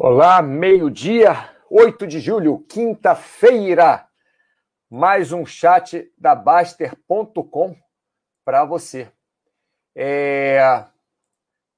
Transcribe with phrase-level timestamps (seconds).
[0.00, 1.32] Olá, meio-dia,
[1.68, 4.06] 8 de julho, quinta-feira.
[4.88, 7.74] Mais um chat da Baster.com
[8.44, 9.10] para você.
[9.96, 10.84] É...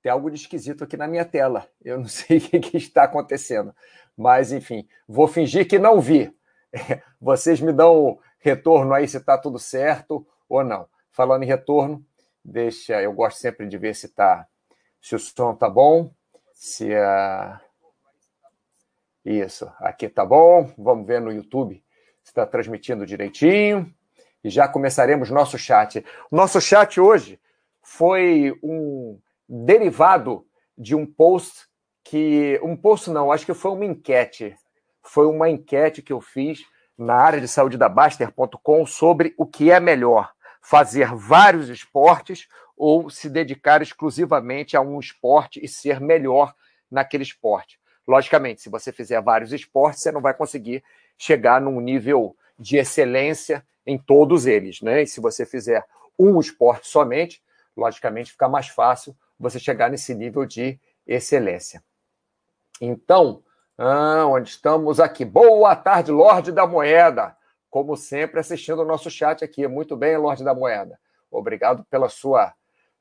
[0.02, 1.66] Tem algo de esquisito aqui na minha tela.
[1.82, 3.74] Eu não sei o que, está acontecendo.
[4.14, 6.30] Mas, enfim, vou fingir que não vi.
[7.18, 10.86] Vocês me dão retorno aí se está tudo certo ou não.
[11.10, 12.04] Falando em retorno,
[12.44, 13.00] deixa.
[13.00, 14.46] Eu gosto sempre de ver se tá,
[15.00, 16.12] se o som tá bom,
[16.52, 17.58] se a
[19.24, 20.72] isso, aqui tá bom.
[20.78, 21.82] Vamos ver no YouTube
[22.22, 23.92] se está transmitindo direitinho.
[24.42, 26.04] E já começaremos nosso chat.
[26.30, 27.38] Nosso chat hoje
[27.82, 30.46] foi um derivado
[30.76, 31.66] de um post
[32.02, 32.58] que.
[32.62, 34.56] Um post não, acho que foi uma enquete.
[35.02, 36.60] Foi uma enquete que eu fiz
[36.96, 40.32] na área de saúde da Baster.com sobre o que é melhor:
[40.62, 46.54] fazer vários esportes ou se dedicar exclusivamente a um esporte e ser melhor
[46.90, 47.78] naquele esporte.
[48.10, 50.82] Logicamente, se você fizer vários esportes, você não vai conseguir
[51.16, 55.02] chegar num nível de excelência em todos eles, né?
[55.02, 55.84] E se você fizer
[56.18, 57.40] um esporte somente,
[57.76, 60.76] logicamente fica mais fácil você chegar nesse nível de
[61.06, 61.84] excelência.
[62.80, 63.44] Então,
[63.78, 65.24] ah, onde estamos aqui?
[65.24, 67.36] Boa tarde, Lorde da Moeda.
[67.70, 69.68] Como sempre, assistindo o nosso chat aqui.
[69.68, 70.98] Muito bem, Lorde da Moeda.
[71.30, 72.52] Obrigado pela sua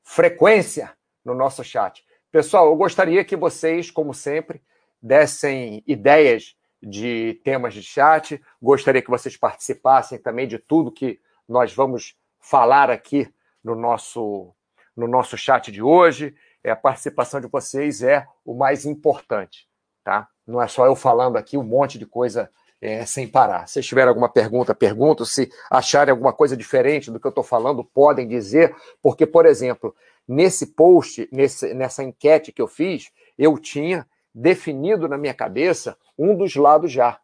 [0.04, 2.04] frequência no nosso chat.
[2.30, 4.62] Pessoal, eu gostaria que vocês, como sempre,
[5.02, 8.40] dessem ideias de temas de chat.
[8.60, 14.54] Gostaria que vocês participassem também de tudo que nós vamos falar aqui no nosso,
[14.96, 16.34] no nosso chat de hoje.
[16.62, 19.68] É, a participação de vocês é o mais importante,
[20.04, 20.28] tá?
[20.46, 23.68] Não é só eu falando aqui um monte de coisa é, sem parar.
[23.68, 25.26] Se tiverem alguma pergunta, pergunto.
[25.26, 29.94] Se acharem alguma coisa diferente do que eu estou falando, podem dizer, porque, por exemplo,
[30.26, 36.36] nesse post, nesse, nessa enquete que eu fiz, eu tinha definido na minha cabeça um
[36.36, 37.18] dos lados já.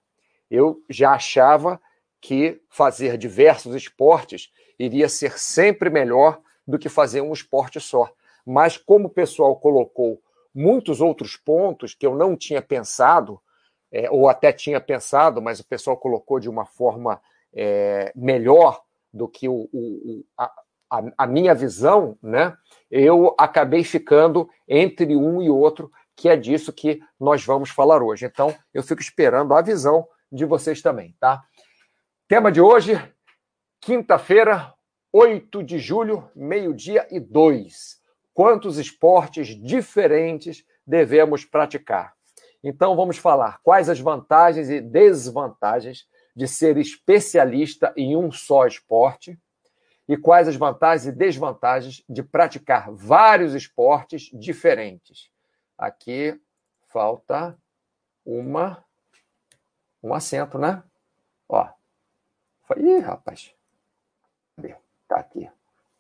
[0.51, 1.81] Eu já achava
[2.21, 8.11] que fazer diversos esportes iria ser sempre melhor do que fazer um esporte só.
[8.45, 10.21] Mas como o pessoal colocou
[10.55, 13.41] muitos outros pontos que eu não tinha pensado,
[13.93, 17.21] é, ou até tinha pensado, mas o pessoal colocou de uma forma
[17.55, 20.53] é, melhor do que o, o, a,
[21.17, 22.57] a, minha visão, né?
[22.91, 28.25] Eu acabei ficando entre um e outro que é disso que nós vamos falar hoje.
[28.25, 31.45] Então, eu fico esperando a visão de vocês também, tá?
[32.27, 33.01] Tema de hoje,
[33.81, 34.75] quinta-feira,
[35.13, 38.01] 8 de julho, meio-dia e dois.
[38.35, 42.15] Quantos esportes diferentes devemos praticar?
[42.65, 49.39] Então, vamos falar quais as vantagens e desvantagens de ser especialista em um só esporte
[50.09, 55.31] e quais as vantagens e desvantagens de praticar vários esportes diferentes.
[55.79, 56.41] Aqui
[56.89, 57.57] falta
[58.25, 58.85] uma
[60.03, 60.83] um acento, né?
[61.49, 61.69] Ó.
[62.77, 63.55] Ih, rapaz.
[65.09, 65.49] Tá aqui.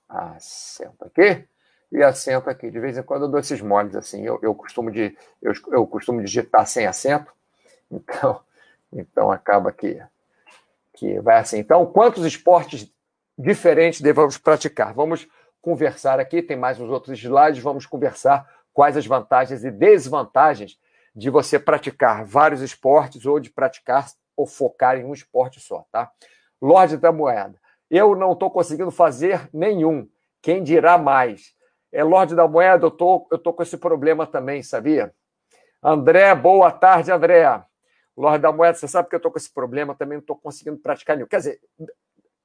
[0.08, 1.46] Acento aqui
[1.90, 2.70] e acento aqui.
[2.70, 4.24] De vez em quando eu dou esses moles assim.
[4.24, 7.32] Eu, eu costumo de eu, eu costumo digitar sem acento.
[7.88, 8.40] Então,
[8.92, 10.02] então acaba que
[10.92, 11.58] que vai assim.
[11.58, 12.92] Então, quantos esportes
[13.38, 14.92] diferentes devemos praticar?
[14.92, 15.28] Vamos
[15.62, 18.44] conversar aqui, tem mais uns outros slides, vamos conversar
[18.76, 20.78] quais as vantagens e desvantagens
[21.14, 24.06] de você praticar vários esportes ou de praticar
[24.36, 26.12] ou focar em um esporte só, tá?
[26.60, 27.58] Lorde da Moeda.
[27.90, 30.06] Eu não estou conseguindo fazer nenhum.
[30.42, 31.54] Quem dirá mais?
[31.90, 35.10] É Lorde da Moeda, eu tô, eu tô com esse problema também, sabia?
[35.82, 37.64] André, boa tarde, André.
[38.14, 40.76] Lorde da Moeda, você sabe que eu estou com esse problema, também não estou conseguindo
[40.76, 41.28] praticar nenhum.
[41.28, 41.60] Quer dizer,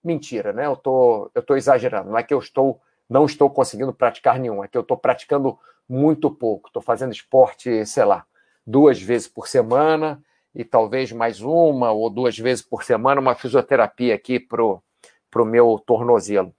[0.01, 0.65] mentira, né?
[0.65, 2.09] Eu tô, eu tô exagerando.
[2.09, 5.59] Não é que eu estou, não estou conseguindo praticar nenhum, é que eu estou praticando
[5.91, 6.69] muito pouco.
[6.69, 8.25] Estou fazendo esporte, sei lá,
[8.65, 10.23] duas vezes por semana
[10.55, 14.81] e talvez mais uma ou duas vezes por semana uma fisioterapia aqui pro
[15.29, 16.53] pro meu tornozelo,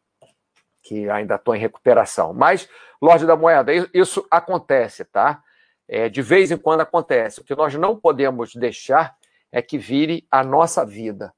[0.82, 2.32] que ainda estou em recuperação.
[2.32, 2.66] Mas,
[3.02, 5.42] Lorde da Moeda, isso acontece, tá?
[5.86, 7.40] É, de vez em quando acontece.
[7.40, 9.14] O que nós não podemos deixar
[9.52, 11.34] é que vire a nossa vida,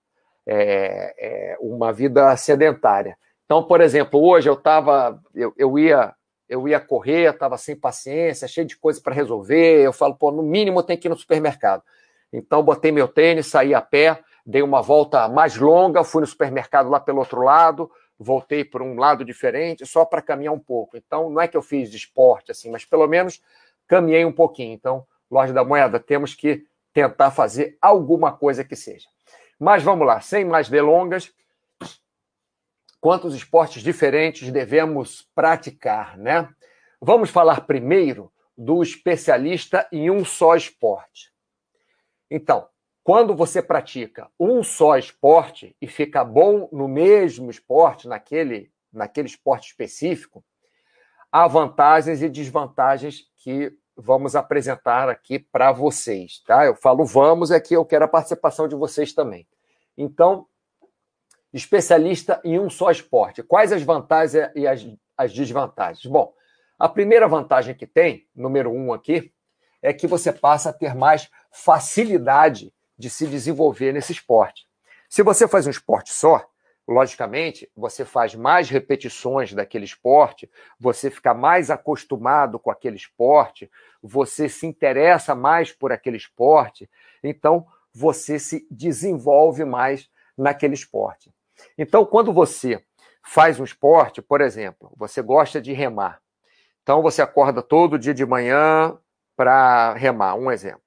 [0.46, 3.18] é, é uma vida sedentária.
[3.44, 6.14] Então, por exemplo, hoje eu estava, eu, eu ia
[6.48, 9.82] eu ia correr, estava sem paciência, cheio de coisa para resolver.
[9.82, 11.82] Eu falo, pô, no mínimo tem que ir no supermercado.
[12.32, 16.90] Então, botei meu tênis, saí a pé, dei uma volta mais longa, fui no supermercado
[16.90, 20.96] lá pelo outro lado, voltei por um lado diferente, só para caminhar um pouco.
[20.96, 23.40] Então, não é que eu fiz de esporte, assim, mas pelo menos
[23.86, 24.72] caminhei um pouquinho.
[24.72, 29.08] Então, Loja da Moeda, temos que tentar fazer alguma coisa que seja.
[29.58, 31.32] Mas vamos lá, sem mais delongas,
[33.04, 36.48] quantos esportes diferentes devemos praticar, né?
[36.98, 41.30] Vamos falar primeiro do especialista em um só esporte.
[42.30, 42.66] Então,
[43.02, 49.66] quando você pratica um só esporte e fica bom no mesmo esporte, naquele, naquele esporte
[49.66, 50.42] específico,
[51.30, 56.64] há vantagens e desvantagens que vamos apresentar aqui para vocês, tá?
[56.64, 59.46] Eu falo vamos, é que eu quero a participação de vocês também.
[59.94, 60.46] Então,
[61.54, 63.42] especialista em um só esporte.
[63.42, 64.84] Quais as vantagens e as,
[65.16, 66.04] as desvantagens?
[66.04, 66.34] Bom,
[66.76, 69.32] a primeira vantagem que tem, número um aqui,
[69.80, 74.66] é que você passa a ter mais facilidade de se desenvolver nesse esporte.
[75.08, 76.44] Se você faz um esporte só,
[76.88, 83.70] logicamente, você faz mais repetições daquele esporte, você fica mais acostumado com aquele esporte,
[84.02, 86.90] você se interessa mais por aquele esporte,
[87.22, 91.32] então você se desenvolve mais naquele esporte.
[91.76, 92.82] Então, quando você
[93.22, 96.20] faz um esporte, por exemplo, você gosta de remar.
[96.82, 98.98] Então, você acorda todo dia de manhã
[99.36, 100.82] para remar, um exemplo.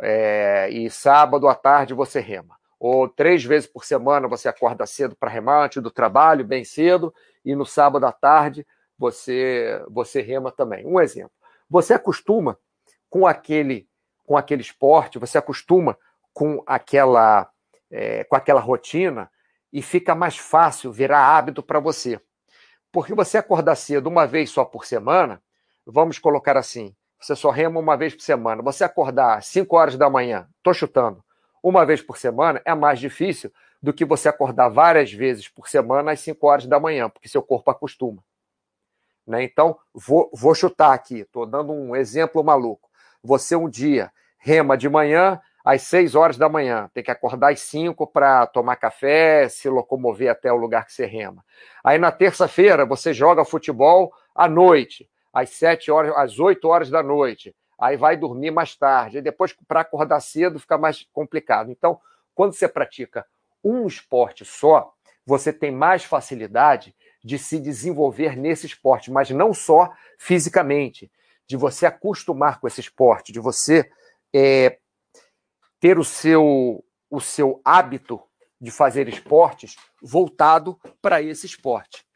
[0.00, 2.56] É, e sábado à tarde você rema.
[2.78, 7.14] Ou três vezes por semana você acorda cedo para remar antes do trabalho, bem cedo,
[7.44, 8.66] e no sábado à tarde
[8.98, 10.86] você, você rema também.
[10.86, 11.32] Um exemplo.
[11.68, 12.58] Você acostuma
[13.08, 13.88] com aquele,
[14.24, 15.96] com aquele esporte, você acostuma
[16.32, 17.48] com aquela,
[17.90, 19.30] é, com aquela rotina
[19.72, 22.20] e fica mais fácil virar hábito para você.
[22.90, 25.42] Porque você acordar cedo uma vez só por semana,
[25.86, 28.62] vamos colocar assim, você só rema uma vez por semana.
[28.62, 31.24] Você acordar às 5 horas da manhã, estou chutando,
[31.62, 36.12] uma vez por semana, é mais difícil do que você acordar várias vezes por semana
[36.12, 38.22] às 5 horas da manhã, porque seu corpo acostuma.
[39.26, 39.44] Né?
[39.44, 42.90] Então, vou, vou chutar aqui, estou dando um exemplo maluco.
[43.22, 46.90] Você um dia rema de manhã, às 6 horas da manhã.
[46.92, 51.06] Tem que acordar às 5 para tomar café, se locomover até o lugar que você
[51.06, 51.44] rema.
[51.84, 57.02] Aí na terça-feira você joga futebol à noite, às 7 horas, às 8 horas da
[57.02, 57.54] noite.
[57.78, 59.18] Aí vai dormir mais tarde.
[59.18, 61.70] E depois, para acordar cedo, fica mais complicado.
[61.70, 62.00] Então,
[62.34, 63.26] quando você pratica
[63.62, 64.92] um esporte só,
[65.26, 66.94] você tem mais facilidade
[67.24, 71.10] de se desenvolver nesse esporte, mas não só fisicamente,
[71.46, 73.88] de você acostumar com esse esporte, de você
[74.34, 74.78] é,
[75.82, 78.22] ter o seu, o seu hábito
[78.60, 82.06] de fazer esportes voltado para esse esporte.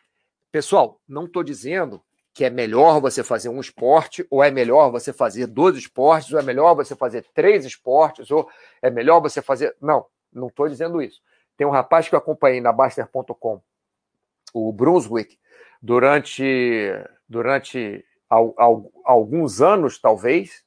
[0.53, 2.01] Pessoal, não estou dizendo
[2.33, 6.39] que é melhor você fazer um esporte, ou é melhor você fazer dois esportes, ou
[6.39, 8.49] é melhor você fazer três esportes, ou
[8.81, 9.75] é melhor você fazer.
[9.83, 11.21] Não, não estou dizendo isso.
[11.57, 13.61] Tem um rapaz que eu acompanhei na Baster.com,
[14.55, 15.37] o Brunswick,
[15.83, 16.45] durante,
[17.29, 20.65] durante al, al, alguns anos, talvez,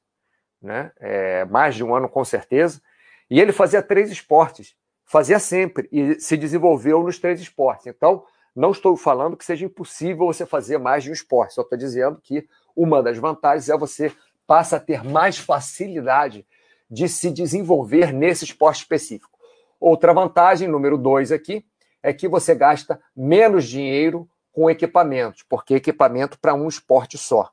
[0.61, 0.91] né?
[0.99, 2.81] É, mais de um ano com certeza,
[3.29, 7.87] e ele fazia três esportes, fazia sempre, e se desenvolveu nos três esportes.
[7.87, 8.23] Então,
[8.55, 12.19] não estou falando que seja impossível você fazer mais de um esporte, só estou dizendo
[12.21, 14.11] que uma das vantagens é você
[14.47, 16.45] passa a ter mais facilidade
[16.89, 19.37] de se desenvolver nesse esporte específico.
[19.79, 21.63] Outra vantagem, número dois aqui,
[22.01, 27.51] é que você gasta menos dinheiro com equipamentos, porque equipamento para um esporte só.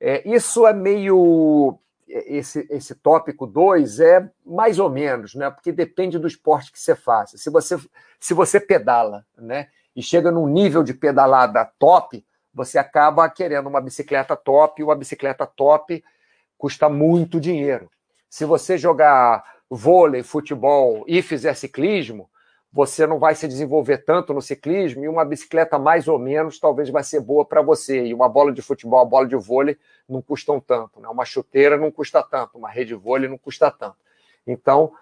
[0.00, 1.78] É, isso é meio
[2.08, 5.50] esse, esse tópico 2 é mais ou menos, né?
[5.50, 7.38] Porque depende do esporte que você faça.
[7.38, 7.78] Se você,
[8.20, 9.68] se você pedala, né?
[9.94, 14.94] E chega num nível de pedalada top, você acaba querendo uma bicicleta top, e uma
[14.94, 16.02] bicicleta top
[16.56, 17.90] custa muito dinheiro.
[18.28, 22.28] Se você jogar vôlei, futebol e fizer ciclismo,
[22.74, 26.90] você não vai se desenvolver tanto no ciclismo e uma bicicleta mais ou menos talvez
[26.90, 28.06] vai ser boa para você.
[28.06, 29.78] E uma bola de futebol, uma bola de vôlei
[30.08, 31.08] não custam tanto, né?
[31.08, 33.94] Uma chuteira não custa tanto, uma rede de vôlei não custa tanto.
[34.44, 34.92] Então,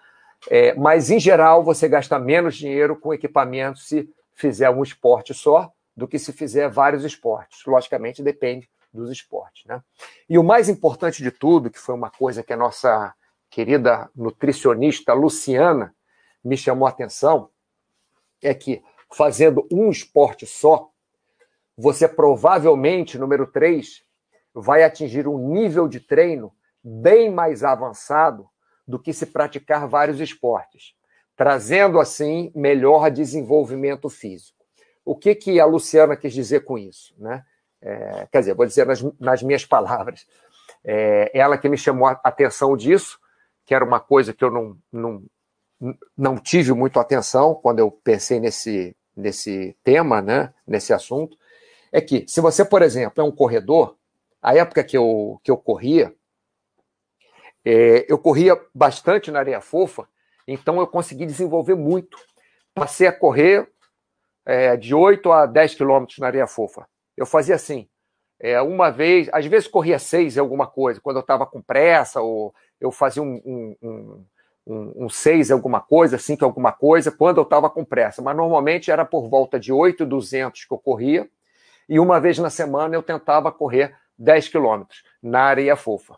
[0.50, 5.72] é, mas em geral você gasta menos dinheiro com equipamento se fizer um esporte só
[5.96, 7.64] do que se fizer vários esportes.
[7.64, 9.82] Logicamente depende dos esportes, né?
[10.28, 13.14] E o mais importante de tudo, que foi uma coisa que a nossa
[13.48, 15.94] querida nutricionista Luciana
[16.44, 17.48] me chamou a atenção,
[18.42, 18.82] é que
[19.12, 20.90] fazendo um esporte só,
[21.76, 24.02] você provavelmente, número 3,
[24.54, 28.48] vai atingir um nível de treino bem mais avançado
[28.86, 30.94] do que se praticar vários esportes,
[31.36, 34.62] trazendo assim melhor desenvolvimento físico.
[35.04, 37.14] O que, que a Luciana quis dizer com isso?
[37.18, 37.44] Né?
[37.80, 40.26] É, quer dizer, vou dizer nas, nas minhas palavras.
[40.84, 43.18] É, ela que me chamou a atenção disso,
[43.64, 45.24] que era uma coisa que eu não, não,
[46.16, 51.36] não tive muito atenção quando eu pensei nesse, nesse tema, né, nesse assunto,
[51.90, 53.96] é que se você, por exemplo, é um corredor,
[54.40, 56.14] a época que eu, que eu corria,
[57.64, 60.08] é, eu corria bastante na areia fofa,
[60.46, 62.18] então eu consegui desenvolver muito.
[62.74, 63.68] Passei a correr
[64.44, 66.88] é, de 8 a 10 quilômetros na areia fofa.
[67.16, 67.88] Eu fazia assim,
[68.40, 72.52] é, uma vez, às vezes corria seis alguma coisa, quando eu estava com pressa, ou
[72.80, 74.24] eu fazia um, um, um
[74.66, 78.22] um, um 6 alguma coisa, 5 alguma coisa, quando eu estava com pressa.
[78.22, 81.28] Mas normalmente era por volta de 8,200 que eu corria,
[81.88, 86.16] e uma vez na semana eu tentava correr 10 quilômetros na areia fofa.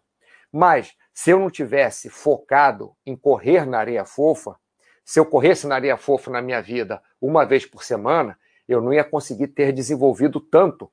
[0.52, 4.56] Mas se eu não tivesse focado em correr na areia fofa,
[5.04, 8.92] se eu corresse na areia fofa na minha vida uma vez por semana, eu não
[8.92, 10.90] ia conseguir ter desenvolvido tanto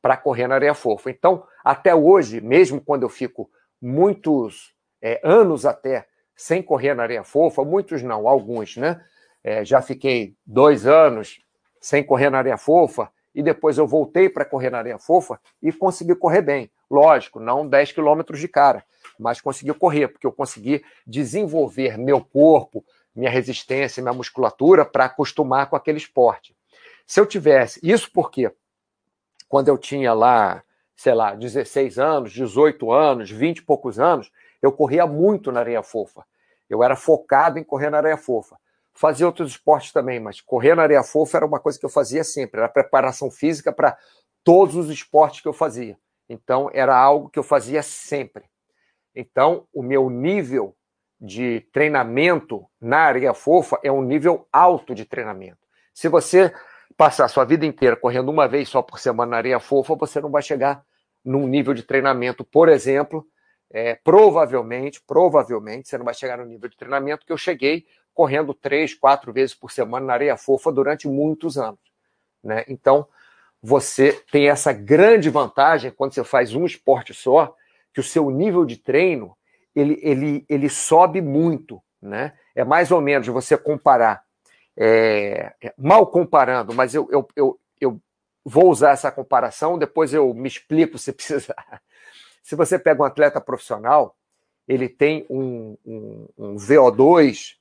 [0.00, 1.10] para correr na areia fofa.
[1.10, 6.06] Então, até hoje, mesmo quando eu fico muitos é, anos até
[6.42, 9.00] sem correr na areia fofa, muitos não, alguns, né?
[9.44, 11.40] É, já fiquei dois anos
[11.80, 15.72] sem correr na areia fofa e depois eu voltei para correr na areia fofa e
[15.72, 16.68] consegui correr bem.
[16.90, 18.84] Lógico, não 10 quilômetros de cara,
[19.16, 22.84] mas consegui correr, porque eu consegui desenvolver meu corpo,
[23.14, 26.56] minha resistência, minha musculatura para acostumar com aquele esporte.
[27.06, 28.50] Se eu tivesse, isso porque
[29.48, 30.64] quando eu tinha lá,
[30.96, 34.28] sei lá, 16 anos, 18 anos, 20 e poucos anos,
[34.60, 36.24] eu corria muito na areia fofa.
[36.72, 38.56] Eu era focado em correr na areia fofa.
[38.94, 42.24] Fazia outros esportes também, mas correr na areia fofa era uma coisa que eu fazia
[42.24, 43.96] sempre, era preparação física para
[44.44, 45.96] todos os esportes que eu fazia.
[46.28, 48.44] Então, era algo que eu fazia sempre.
[49.14, 50.74] Então, o meu nível
[51.20, 55.58] de treinamento na areia fofa é um nível alto de treinamento.
[55.94, 56.52] Se você
[56.96, 60.30] passar sua vida inteira correndo uma vez só por semana na areia fofa, você não
[60.30, 60.84] vai chegar
[61.24, 63.26] num nível de treinamento, por exemplo,
[63.72, 68.52] é, provavelmente, provavelmente, você não vai chegar no nível de treinamento que eu cheguei correndo
[68.52, 71.80] três, quatro vezes por semana na areia fofa durante muitos anos.
[72.44, 72.64] Né?
[72.68, 73.08] Então,
[73.62, 77.56] você tem essa grande vantagem quando você faz um esporte só,
[77.94, 79.34] que o seu nível de treino
[79.74, 81.82] ele, ele, ele sobe muito.
[82.00, 82.34] Né?
[82.54, 84.22] É mais ou menos você comparar,
[84.76, 88.00] é, é mal comparando, mas eu, eu, eu, eu
[88.44, 91.80] vou usar essa comparação, depois eu me explico se precisar.
[92.42, 94.16] Se você pega um atleta profissional,
[94.66, 97.56] ele tem um, um, um VO2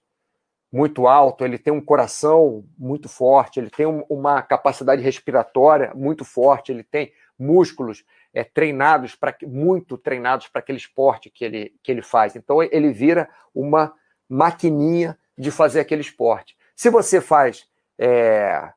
[0.71, 6.23] muito alto, ele tem um coração muito forte, ele tem um, uma capacidade respiratória muito
[6.23, 11.91] forte, ele tem músculos é, treinados para muito treinados para aquele esporte que ele, que
[11.91, 12.35] ele faz.
[12.35, 13.93] Então ele vira uma
[14.29, 16.55] maquininha de fazer aquele esporte.
[16.75, 17.65] Se você faz
[17.97, 18.71] é,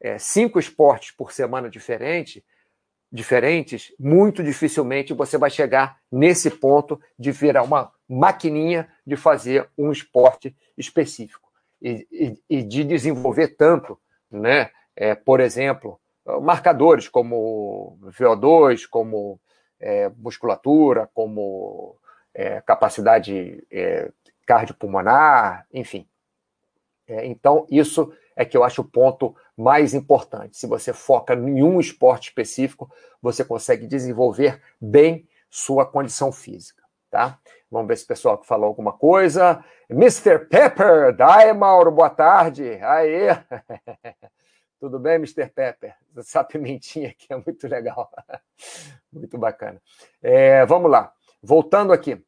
[0.00, 2.44] é, cinco esportes por semana diferente,
[3.10, 9.90] diferentes, muito dificilmente você vai chegar nesse ponto de virar uma maquininha de fazer um
[9.90, 11.48] esporte específico
[11.80, 13.98] e, e, e de desenvolver tanto,
[14.30, 14.70] né?
[14.94, 15.98] É, por exemplo,
[16.42, 19.40] marcadores como VO2, como
[19.80, 21.96] é, musculatura, como
[22.34, 24.10] é, capacidade é,
[24.46, 26.06] cardiopulmonar, enfim.
[27.06, 30.56] É, então, isso é que eu acho o ponto mais importante.
[30.56, 32.88] Se você foca em um esporte específico,
[33.20, 37.40] você consegue desenvolver bem sua condição física, tá?
[37.68, 39.62] Vamos ver se o pessoal que falou alguma coisa.
[39.90, 40.46] Mr.
[40.46, 42.78] Pepper, Dai, Mauro, boa tarde.
[42.80, 43.28] Aê!
[44.78, 45.48] Tudo bem, Mr.
[45.48, 45.96] Pepper?
[46.16, 48.08] Essa pimentinha aqui é muito legal.
[49.12, 49.82] muito bacana.
[50.22, 51.12] É, vamos lá.
[51.42, 52.24] Voltando aqui.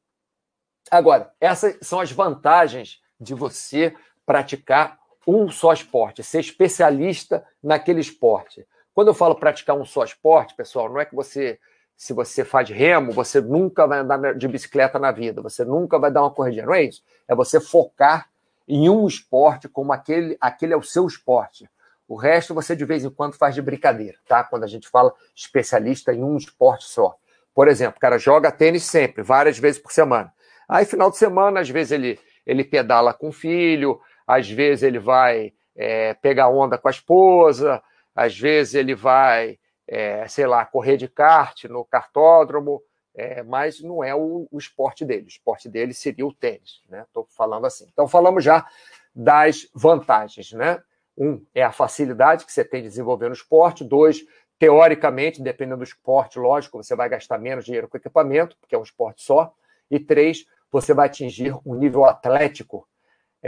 [0.91, 3.95] Agora, essas são as vantagens de você
[4.27, 5.00] praticar
[5.31, 8.67] um só esporte, ser especialista naquele esporte.
[8.93, 11.59] Quando eu falo praticar um só esporte, pessoal, não é que você,
[11.97, 16.11] se você faz remo, você nunca vai andar de bicicleta na vida, você nunca vai
[16.11, 17.03] dar uma corridinha, não é isso.
[17.29, 18.29] É você focar
[18.67, 21.69] em um esporte como aquele, aquele é o seu esporte.
[22.09, 24.43] O resto você de vez em quando faz de brincadeira, tá?
[24.43, 27.15] Quando a gente fala especialista em um esporte só.
[27.55, 30.33] Por exemplo, o cara joga tênis sempre, várias vezes por semana.
[30.69, 35.01] Aí, final de semana, às vezes ele, ele pedala com o filho, às vezes ele
[35.01, 37.83] vai é, pegar onda com a esposa,
[38.15, 39.59] às vezes ele vai,
[39.89, 42.81] é, sei lá, correr de kart no kartódromo,
[43.13, 45.25] é, mas não é o, o, esporte dele.
[45.25, 47.03] O esporte dele seria o tênis, né?
[47.03, 47.89] Estou falando assim.
[47.93, 48.65] Então, falamos já
[49.13, 50.81] das vantagens, né?
[51.19, 53.83] Um é a facilidade que você tem de desenvolver no esporte.
[53.83, 54.25] Dois,
[54.61, 58.85] teoricamente, dependendo do esporte, lógico, você vai gastar menos dinheiro com equipamento, porque é um
[58.85, 59.53] esporte só.
[59.91, 62.87] E três, você vai atingir um nível atlético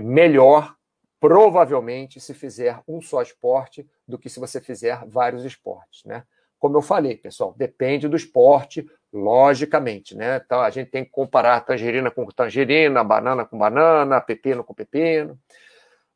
[0.00, 0.74] melhor,
[1.20, 6.24] provavelmente, se fizer um só esporte do que se você fizer vários esportes, né?
[6.58, 10.40] Como eu falei, pessoal, depende do esporte, logicamente, né?
[10.44, 15.38] Então a gente tem que comparar tangerina com tangerina, banana com banana, pepino com pepino.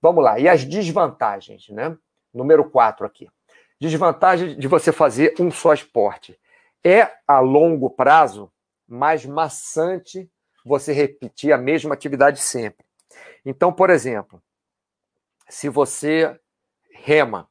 [0.01, 0.39] Vamos lá.
[0.39, 1.97] E as desvantagens, né?
[2.33, 3.29] Número 4 aqui.
[3.81, 6.39] Desvantagem de você fazer um só esporte.
[6.83, 8.51] É a longo prazo
[8.87, 10.31] mais maçante
[10.65, 12.86] você repetir a mesma atividade sempre.
[13.49, 14.43] Então, por exemplo,
[15.49, 16.37] se você
[16.93, 17.49] rema,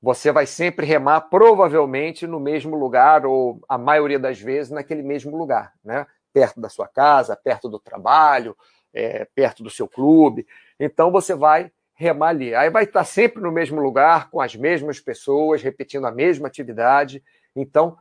[0.00, 5.36] você vai sempre remar provavelmente no mesmo lugar, ou a maioria das vezes naquele mesmo
[5.36, 6.06] lugar, né?
[6.32, 8.56] Perto da sua casa, perto do trabalho,
[8.94, 10.46] é, perto do seu clube.
[10.78, 12.54] Então você vai remar ali.
[12.54, 17.22] Aí vai estar sempre no mesmo lugar, com as mesmas pessoas, repetindo a mesma atividade.
[17.54, 17.98] Então,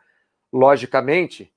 [0.54, 1.52] logicamente,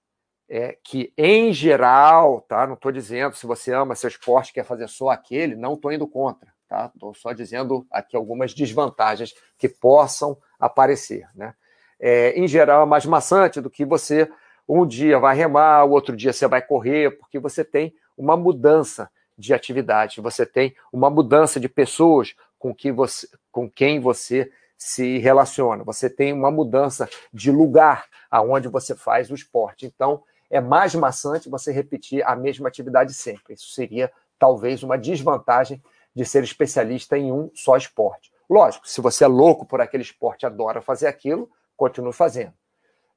[0.54, 2.66] é que em geral, tá?
[2.66, 6.06] Não estou dizendo se você ama seu esporte, quer fazer só aquele, não estou indo
[6.06, 6.90] contra, tá?
[6.94, 11.54] Estou só dizendo aqui algumas desvantagens que possam aparecer, né?
[11.98, 14.30] É, em geral, é mais maçante do que você
[14.68, 19.10] um dia vai remar, o outro dia você vai correr, porque você tem uma mudança
[19.38, 25.16] de atividade, você tem uma mudança de pessoas com, que você, com quem você se
[25.16, 29.86] relaciona, você tem uma mudança de lugar aonde você faz o esporte.
[29.86, 33.54] Então, é mais maçante você repetir a mesma atividade sempre.
[33.54, 35.82] Isso seria talvez uma desvantagem
[36.14, 38.30] de ser especialista em um só esporte.
[38.48, 42.52] Lógico, se você é louco por aquele esporte, adora fazer aquilo, continue fazendo.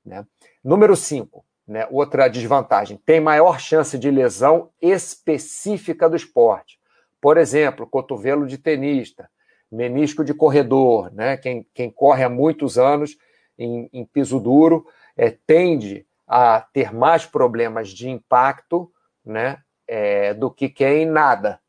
[0.04, 0.26] Né?
[0.64, 6.80] Número 5, né, outra desvantagem, tem maior chance de lesão específica do esporte.
[7.20, 9.30] Por exemplo, cotovelo de tenista,
[9.70, 11.36] menisco de corredor, né?
[11.36, 13.18] Quem, quem corre há muitos anos
[13.58, 14.86] em, em piso duro
[15.18, 18.92] é, tende a ter mais problemas de impacto,
[19.24, 19.60] né?
[19.88, 21.60] É, do que quem nada.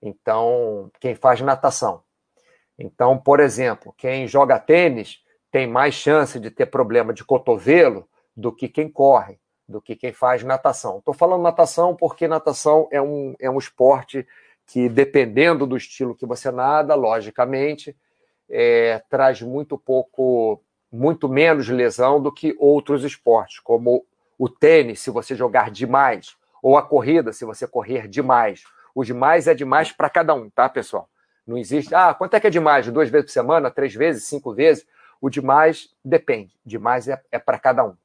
[0.00, 2.02] Então, quem faz natação.
[2.76, 8.50] Então, por exemplo, quem joga tênis tem mais chance de ter problema de cotovelo do
[8.50, 10.98] que quem corre, do que quem faz natação.
[10.98, 14.26] Estou falando natação porque natação é um, é um esporte
[14.66, 17.96] que, dependendo do estilo que você nada, logicamente,
[18.48, 20.62] é, traz muito pouco,
[20.92, 24.04] muito menos lesão do que outros esportes, como
[24.38, 28.62] o tênis, se você jogar demais, ou a corrida, se você correr demais.
[28.94, 31.08] O demais é demais para cada um, tá, pessoal?
[31.46, 32.86] Não existe, ah, quanto é que é demais?
[32.88, 34.86] Duas vezes por semana, três vezes, cinco vezes?
[35.20, 36.54] O demais depende.
[36.64, 37.96] Demais é, é para cada um,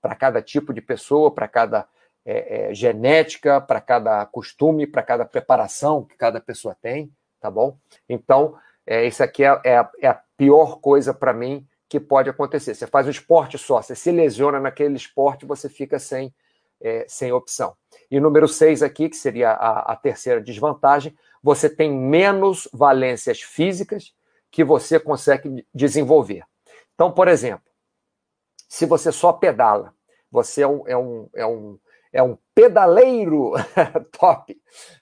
[0.00, 1.86] para cada tipo de pessoa, para cada
[2.24, 7.76] é, é, genética, para cada costume, para cada preparação que cada pessoa tem, tá bom?
[8.08, 12.72] Então, é, isso aqui é, é, é a pior coisa para mim que pode acontecer.
[12.72, 16.32] Você faz um esporte só, você se lesiona naquele esporte, você fica sem,
[16.80, 17.76] é, sem opção.
[18.08, 24.14] E número seis aqui, que seria a, a terceira desvantagem, você tem menos valências físicas
[24.52, 26.44] que você consegue desenvolver.
[26.94, 27.66] Então, por exemplo,
[28.68, 29.92] se você só pedala,
[30.30, 31.78] você é um, é um, é um,
[32.12, 33.52] é um pedaleiro
[34.16, 34.56] top,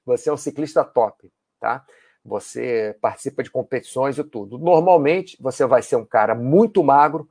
[0.06, 1.84] você é um ciclista top, tá?
[2.28, 4.58] Você participa de competições e tudo.
[4.58, 7.28] Normalmente, você vai ser um cara muito magro,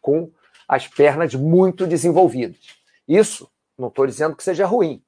[0.00, 0.32] com
[0.66, 2.78] as pernas muito desenvolvidas.
[3.06, 5.02] Isso, não estou dizendo que seja ruim,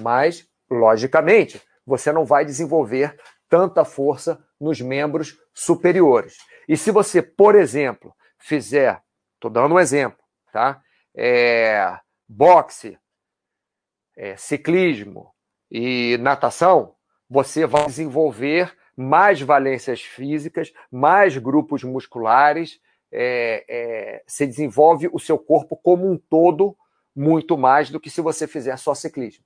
[0.00, 3.16] mas, logicamente, você não vai desenvolver
[3.48, 6.38] tanta força nos membros superiores.
[6.68, 9.02] E se você, por exemplo, fizer,
[9.34, 10.18] estou dando um exemplo,
[10.52, 10.82] tá?
[11.14, 12.98] É, boxe,
[14.16, 15.32] é, ciclismo
[15.70, 16.94] e natação,
[17.28, 22.80] você vai desenvolver mais valências físicas, mais grupos musculares,
[23.12, 26.76] é, é, se desenvolve o seu corpo como um todo
[27.14, 29.44] muito mais do que se você fizer só ciclismo.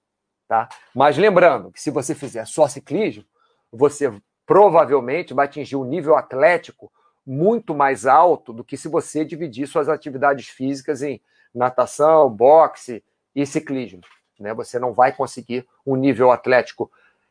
[0.49, 0.69] Tá?
[0.95, 3.25] Mas lembrando que se você fizer só ciclismo,
[3.71, 4.13] você
[4.45, 6.91] provavelmente vai atingir um nível atlético
[7.25, 11.21] muito mais alto do que se você dividir suas atividades físicas em
[11.55, 14.01] natação, boxe e ciclismo.
[14.41, 14.53] Né?
[14.55, 16.91] Você não vai conseguir um nível atlético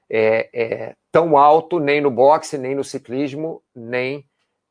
[0.10, 4.26] é, é, tão alto nem no boxe, nem no ciclismo, nem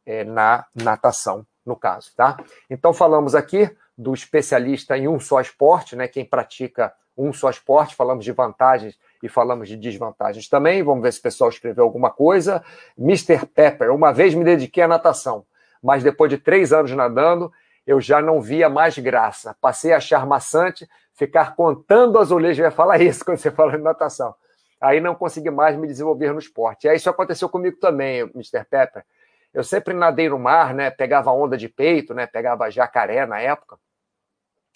[0.05, 2.11] é, na natação, no caso.
[2.16, 2.37] Tá?
[2.68, 6.09] Então, falamos aqui do especialista em um só esporte, né?
[6.09, 10.83] quem pratica um só esporte, falamos de vantagens e falamos de desvantagens também.
[10.83, 12.62] Vamos ver se o pessoal escreveu alguma coisa.
[12.96, 13.44] Mr.
[13.46, 15.44] Pepper, uma vez me dediquei à natação,
[15.83, 17.53] mas depois de três anos nadando,
[17.85, 19.57] eu já não via mais graça.
[19.61, 22.61] Passei a achar maçante ficar contando azulejos.
[22.61, 24.35] Eu ia falar isso quando você fala de natação.
[24.81, 26.85] Aí não consegui mais me desenvolver no esporte.
[26.85, 28.64] E aí isso aconteceu comigo também, Mr.
[28.64, 29.05] Pepper.
[29.53, 30.91] Eu sempre nadei no mar, né?
[30.91, 32.27] Pegava onda de peito, né?
[32.27, 33.79] Pegava jacaré na época.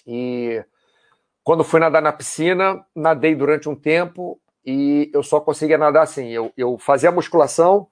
[0.07, 0.65] E
[1.45, 6.29] quando fui nadar na piscina, nadei durante um tempo e eu só conseguia nadar assim.
[6.29, 7.89] Eu, eu fazia musculação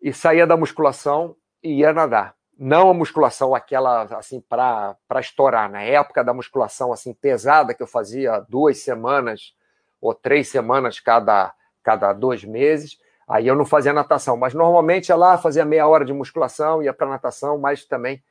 [0.00, 2.34] e saía da musculação e ia nadar.
[2.58, 5.70] Não a musculação aquela assim para estourar.
[5.70, 9.54] Na época da musculação assim pesada que eu fazia duas semanas
[10.00, 14.36] ou três semanas cada, cada dois meses, aí eu não fazia natação.
[14.36, 18.22] Mas normalmente ia lá, fazia meia hora de musculação, ia para natação, mas também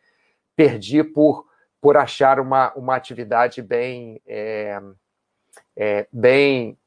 [0.55, 1.49] perdi por
[1.81, 4.79] por achar uma, uma atividade bem, é,
[5.75, 6.77] é, bem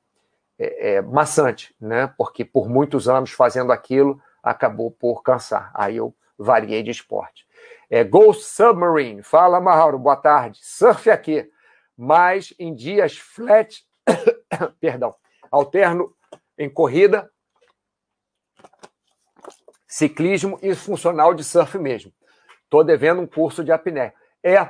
[0.59, 2.12] é, é, maçante, né?
[2.16, 5.71] Porque por muitos anos fazendo aquilo acabou por cansar.
[5.75, 7.47] Aí eu variei de esporte.
[7.88, 10.59] É, Ghost Submarine, fala Mauro, boa tarde.
[10.62, 11.51] Surf aqui,
[11.97, 13.85] mas em dias flat,
[14.81, 15.15] perdão,
[15.51, 16.15] alterno
[16.59, 17.31] em corrida,
[19.87, 22.12] ciclismo e funcional de surf mesmo.
[22.65, 24.15] Estou devendo um curso de apneia.
[24.43, 24.61] É,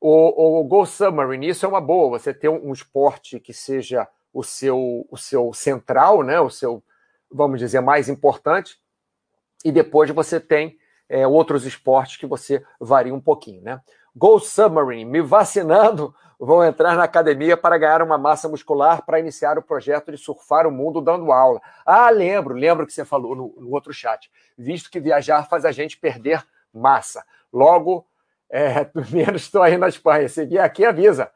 [0.00, 4.08] o, o Go Submarine, isso é uma boa, você ter um, um, esporte que seja
[4.32, 6.40] o seu, o seu central, né?
[6.40, 6.82] o seu,
[7.30, 8.78] vamos dizer, mais importante,
[9.62, 13.62] e depois você tem é, outros esportes que você varia um pouquinho.
[13.62, 13.78] Né?
[14.16, 19.58] Go Submarine, me vacinando, vou entrar na academia para ganhar uma massa muscular para iniciar
[19.58, 21.60] o projeto de surfar o mundo dando aula.
[21.84, 25.70] Ah, lembro, lembro que você falou no, no outro chat, visto que viajar faz a
[25.70, 27.22] gente perder massa.
[27.52, 28.06] Logo,
[28.48, 30.28] é, menos estou aí na Espanha.
[30.30, 31.30] Se vier aqui, avisa.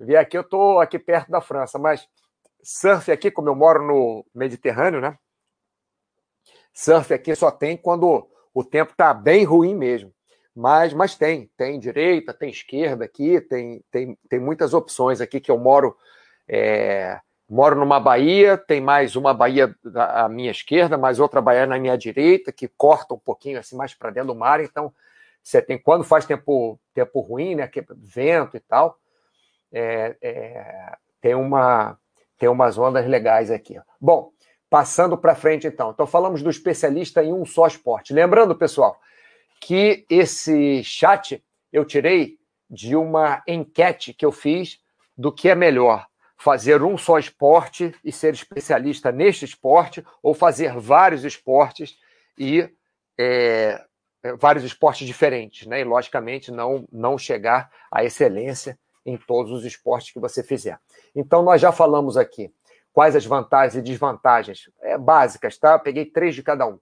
[0.00, 2.08] Vier aqui, eu estou aqui perto da França, mas
[2.62, 5.18] surf aqui, como eu moro no Mediterrâneo, né?
[6.72, 10.15] Surf aqui só tem quando o tempo está bem ruim mesmo.
[10.56, 15.50] Mas, mas tem, tem direita, tem esquerda aqui, tem, tem, tem muitas opções aqui que
[15.50, 15.94] eu moro.
[16.48, 21.78] É, moro numa baía, tem mais uma baía à minha esquerda, mais outra baía na
[21.78, 24.92] minha direita, que corta um pouquinho assim mais para dentro do mar, então
[25.42, 28.98] você tem, quando faz tempo, tempo ruim, né, que, vento e tal,
[29.70, 31.98] é, é, tem, uma,
[32.38, 33.78] tem umas ondas legais aqui.
[34.00, 34.32] Bom,
[34.70, 35.90] passando para frente então.
[35.90, 38.12] Então falamos do especialista em um só esporte.
[38.12, 38.98] Lembrando, pessoal,
[39.60, 41.42] que esse chat
[41.72, 42.38] eu tirei
[42.68, 44.80] de uma enquete que eu fiz
[45.16, 50.78] do que é melhor, fazer um só esporte e ser especialista neste esporte, ou fazer
[50.78, 51.98] vários esportes
[52.38, 52.68] e
[53.18, 53.82] é,
[54.22, 55.80] é, vários esportes diferentes, né?
[55.80, 60.78] E logicamente não não chegar à excelência em todos os esportes que você fizer.
[61.14, 62.52] Então nós já falamos aqui
[62.92, 65.74] quais as vantagens e desvantagens é, básicas, tá?
[65.74, 66.78] Eu peguei três de cada um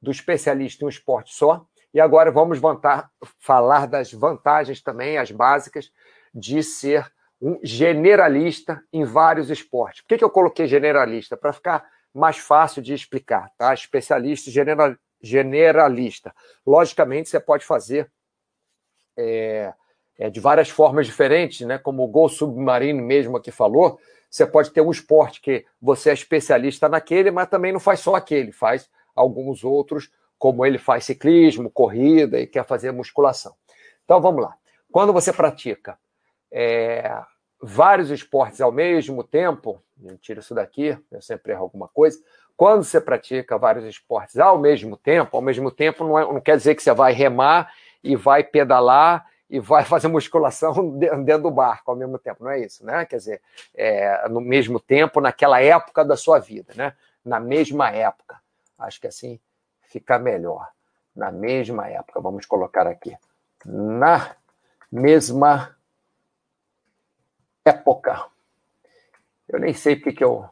[0.00, 5.30] do especialista em um esporte só e agora vamos vantar, falar das vantagens também, as
[5.30, 5.90] básicas
[6.34, 10.02] de ser um generalista em vários esportes.
[10.02, 11.36] Por que, que eu coloquei generalista?
[11.36, 13.72] Para ficar mais fácil de explicar, tá?
[13.72, 16.34] Especialista general, generalista.
[16.66, 18.10] Logicamente, você pode fazer
[19.16, 19.72] é,
[20.18, 21.78] é, de várias formas diferentes, né?
[21.78, 23.98] como o Gol Submarino mesmo aqui falou.
[24.30, 28.14] Você pode ter um esporte que você é especialista naquele, mas também não faz só
[28.14, 33.54] aquele, faz alguns outros, como ele faz ciclismo, corrida e quer fazer musculação.
[34.04, 34.54] Então vamos lá.
[34.90, 35.98] Quando você pratica
[36.50, 37.20] é,
[37.60, 39.82] vários esportes ao mesmo tempo,
[40.20, 42.18] tira isso daqui, eu sempre erro alguma coisa.
[42.56, 46.56] Quando você pratica vários esportes ao mesmo tempo, ao mesmo tempo não, é, não quer
[46.56, 47.72] dizer que você vai remar
[48.02, 52.60] e vai pedalar e vai fazer musculação dentro do barco ao mesmo tempo, não é
[52.60, 53.04] isso, né?
[53.04, 53.42] Quer dizer,
[53.74, 56.94] é, no mesmo tempo, naquela época da sua vida, né?
[57.24, 58.40] Na mesma época.
[58.78, 59.40] Acho que assim
[59.88, 60.68] fica melhor.
[61.14, 63.16] Na mesma época, vamos colocar aqui.
[63.64, 64.36] Na
[64.90, 65.74] mesma
[67.64, 68.26] época.
[69.48, 70.48] Eu nem sei porque que eu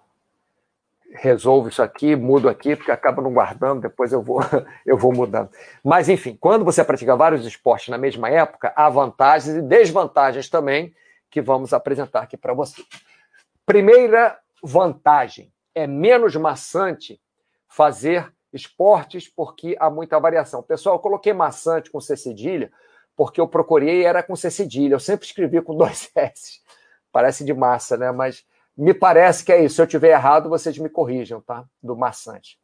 [1.11, 4.41] resolvo isso aqui, mudo aqui, porque acaba não guardando, depois eu vou,
[4.85, 5.51] eu vou mudando.
[5.83, 10.95] Mas, enfim, quando você pratica vários esportes na mesma época, há vantagens e desvantagens também
[11.31, 12.83] que vamos apresentar aqui para você.
[13.65, 17.21] Primeira vantagem é menos maçante
[17.69, 20.63] fazer esportes porque há muita variação.
[20.63, 22.73] Pessoal, eu coloquei maçante com C cedilha
[23.17, 24.95] porque eu procurei era com C cedilha.
[24.95, 26.61] Eu sempre escrevi com dois S.
[27.13, 28.11] Parece de massa, né?
[28.11, 28.45] Mas
[28.77, 29.77] me parece que é isso.
[29.77, 31.65] Se eu tiver errado, vocês me corrijam, tá?
[31.83, 32.59] Do maçante.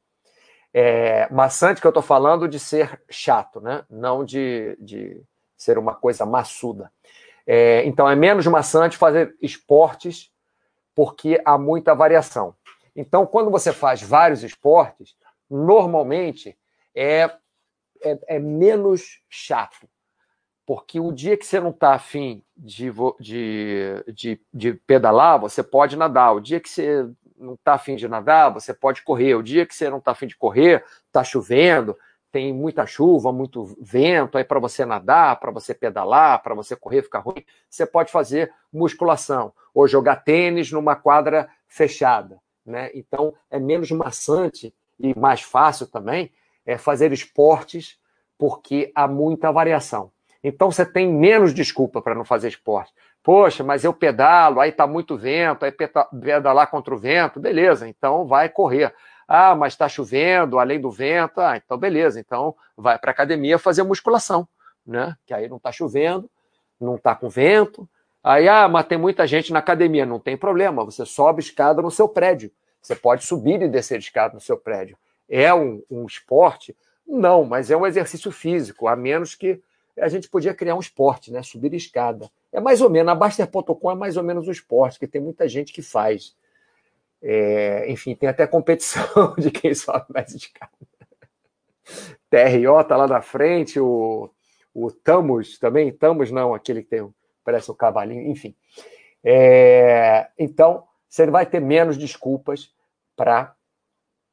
[0.75, 3.85] É, maçante que eu estou falando de ser chato, né?
[3.89, 5.23] Não de, de
[5.57, 6.93] ser uma coisa maçuda.
[7.47, 10.31] É, então, é menos maçante fazer esportes
[10.95, 12.55] porque há muita variação.
[12.95, 15.17] Então, quando você faz vários esportes,
[15.53, 16.57] normalmente
[16.95, 17.31] é,
[18.03, 19.89] é, é menos chato.
[20.65, 25.97] Porque o dia que você não está afim de, de, de, de, pedalar, você pode
[25.97, 26.35] nadar.
[26.35, 29.35] O dia que você não está afim de nadar, você pode correr.
[29.35, 31.99] O dia que você não está afim de correr, está chovendo,
[32.31, 37.03] tem muita chuva, muito vento, aí para você nadar, para você pedalar, para você correr,
[37.03, 42.41] ficar ruim, você pode fazer musculação ou jogar tênis numa quadra fechada.
[42.65, 42.91] Né?
[42.95, 46.31] Então é menos maçante e mais fácil também
[46.65, 47.99] é fazer esportes
[48.39, 50.13] porque há muita variação.
[50.43, 52.93] Então você tem menos desculpa para não fazer esporte.
[53.23, 58.27] Poxa, mas eu pedalo, aí está muito vento, aí pedalar contra o vento, beleza, então
[58.27, 58.93] vai correr.
[59.29, 63.59] Ah, mas está chovendo, além do vento, ah, então beleza, então vai para a academia
[63.59, 64.47] fazer musculação,
[64.85, 65.17] né?
[65.25, 66.29] Que aí não está chovendo,
[66.81, 67.89] não está com vento.
[68.25, 71.91] Aí, ah, mas tem muita gente na academia, não tem problema, você sobe escada no
[71.91, 72.51] seu prédio.
[72.83, 74.99] Você pode subir e descer escada no seu prédio.
[75.29, 76.77] É um, um esporte?
[77.07, 79.63] Não, mas é um exercício físico, a menos que
[79.99, 81.43] a gente podia criar um esporte, né?
[81.43, 82.31] Subir escada.
[82.53, 85.49] É mais ou menos, a Baster.com é mais ou menos um esporte, que tem muita
[85.49, 86.35] gente que faz.
[87.23, 90.73] É, enfim, tem até competição de quem sobe mais escada.
[92.29, 94.31] TRO tá lá na frente, o,
[94.75, 97.15] o Tamus também, Tamus não, aquele que tem,
[97.45, 98.55] parece o um cavalinho, enfim.
[99.23, 102.71] É, então, você vai ter menos desculpas
[103.15, 103.55] para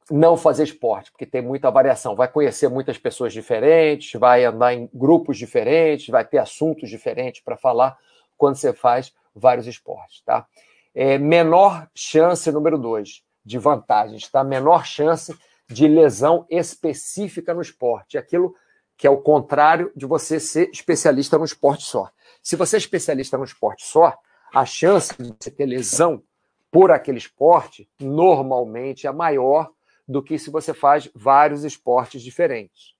[0.10, 2.16] não fazer esporte, porque tem muita variação.
[2.16, 7.58] Vai conhecer muitas pessoas diferentes, vai andar em grupos diferentes, vai ter assuntos diferentes para
[7.58, 7.98] falar
[8.38, 10.48] quando você faz vários esportes, tá?
[10.96, 14.42] É, menor chance, número dois, de vantagens, tá?
[14.42, 15.38] Menor chance
[15.68, 18.18] de lesão específica no esporte.
[18.18, 18.56] Aquilo
[18.98, 22.10] que é o contrário de você ser especialista no esporte só.
[22.42, 24.18] Se você é especialista no esporte só,
[24.56, 26.24] a chance de você ter lesão
[26.72, 29.70] por aquele esporte normalmente é maior
[30.08, 32.96] do que se você faz vários esportes diferentes.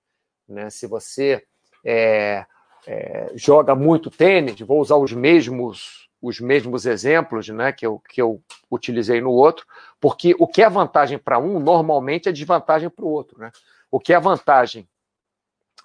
[0.48, 0.70] Né?
[0.70, 1.44] Se você
[1.84, 2.44] é,
[2.86, 8.20] é, joga muito tênis, vou usar os mesmos os mesmos exemplos né, que, eu, que
[8.20, 9.66] eu utilizei no outro,
[9.98, 13.40] porque o que é vantagem para um, normalmente é desvantagem para o outro.
[13.40, 13.50] Né?
[13.90, 14.86] O que é vantagem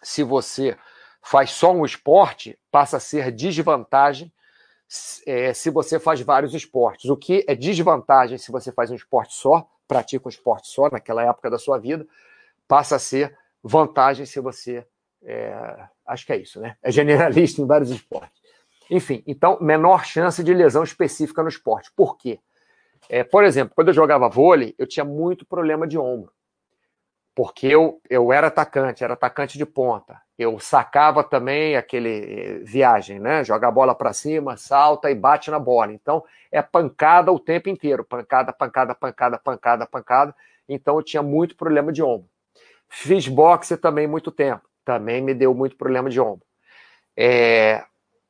[0.03, 0.77] se você
[1.21, 4.31] faz só um esporte, passa a ser desvantagem
[5.25, 7.09] é, se você faz vários esportes.
[7.09, 11.23] O que é desvantagem se você faz um esporte só, pratica um esporte só naquela
[11.23, 12.05] época da sua vida,
[12.67, 14.85] passa a ser vantagem se você.
[15.23, 16.77] É, acho que é isso, né?
[16.83, 18.43] É generalista em vários esportes.
[18.89, 21.91] Enfim, então, menor chance de lesão específica no esporte.
[21.95, 22.39] Por quê?
[23.09, 26.31] É, por exemplo, quando eu jogava vôlei, eu tinha muito problema de ombro.
[27.35, 30.21] Porque eu, eu era atacante, era atacante de ponta.
[30.39, 33.43] Eu sacava também aquele eh, viagem, né?
[33.43, 35.91] Joga a bola para cima, salta e bate na bola.
[35.91, 38.05] Então, é pancada o tempo inteiro.
[38.05, 40.35] Pancada, pancada, pancada, pancada, pancada.
[40.67, 42.29] Então, eu tinha muito problema de ombro.
[42.87, 44.67] Fiz boxe também muito tempo.
[44.85, 46.45] Também me deu muito problema de ombro.
[47.17, 47.83] É,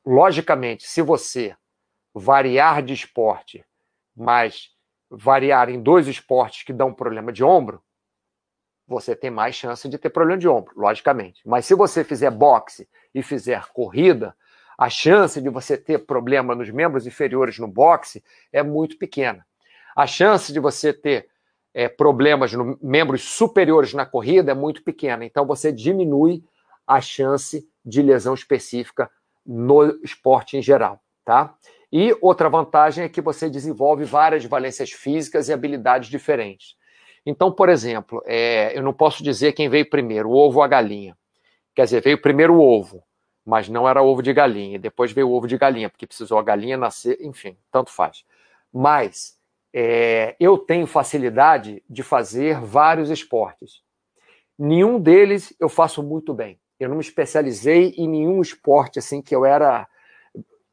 [0.03, 1.55] logicamente, se você
[2.11, 3.63] variar de esporte,
[4.15, 4.69] mas
[5.09, 7.83] variar em dois esportes que dão problema de ombro,
[8.87, 11.41] você tem mais chance de ter problema de ombro, logicamente.
[11.45, 14.35] Mas se você fizer boxe e fizer corrida,
[14.77, 19.45] a chance de você ter problema nos membros inferiores no boxe é muito pequena.
[19.95, 21.27] A chance de você ter
[21.73, 25.25] é, problemas nos membros superiores na corrida é muito pequena.
[25.25, 26.43] Então você diminui
[26.85, 29.09] a chance de lesão específica
[29.45, 31.55] no esporte em geral, tá?
[31.91, 36.75] E outra vantagem é que você desenvolve várias valências físicas e habilidades diferentes.
[37.25, 40.67] Então, por exemplo, é, eu não posso dizer quem veio primeiro, o ovo ou a
[40.67, 41.17] galinha.
[41.75, 43.03] Quer dizer, veio primeiro o ovo,
[43.45, 44.77] mas não era ovo de galinha.
[44.79, 48.23] Depois veio o ovo de galinha, porque precisou a galinha nascer, enfim, tanto faz.
[48.71, 49.37] Mas
[49.73, 53.81] é, eu tenho facilidade de fazer vários esportes.
[54.57, 59.35] Nenhum deles eu faço muito bem eu não me especializei em nenhum esporte assim que
[59.35, 59.87] eu era.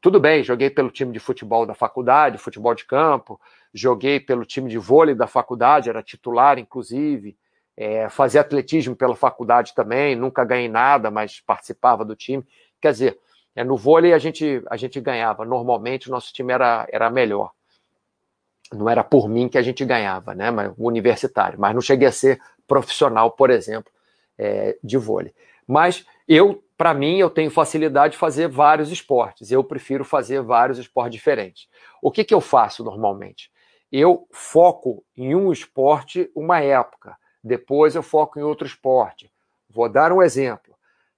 [0.03, 3.39] Tudo bem, joguei pelo time de futebol da faculdade, futebol de campo,
[3.73, 7.37] joguei pelo time de vôlei da faculdade, era titular, inclusive,
[7.77, 12.45] é, fazia atletismo pela faculdade também, nunca ganhei nada, mas participava do time.
[12.81, 13.19] Quer dizer,
[13.55, 17.51] é, no vôlei a gente, a gente ganhava, normalmente o nosso time era, era melhor.
[18.73, 20.51] Não era por mim que a gente ganhava, né?
[20.51, 23.89] Mas universitário, mas não cheguei a ser profissional, por exemplo,
[24.37, 25.33] é, de vôlei.
[25.65, 29.51] Mas eu, para mim, eu tenho facilidade de fazer vários esportes.
[29.51, 31.67] Eu prefiro fazer vários esportes diferentes.
[32.01, 33.51] O que, que eu faço normalmente?
[33.91, 39.31] Eu foco em um esporte uma época, depois eu foco em outro esporte.
[39.69, 40.75] Vou dar um exemplo: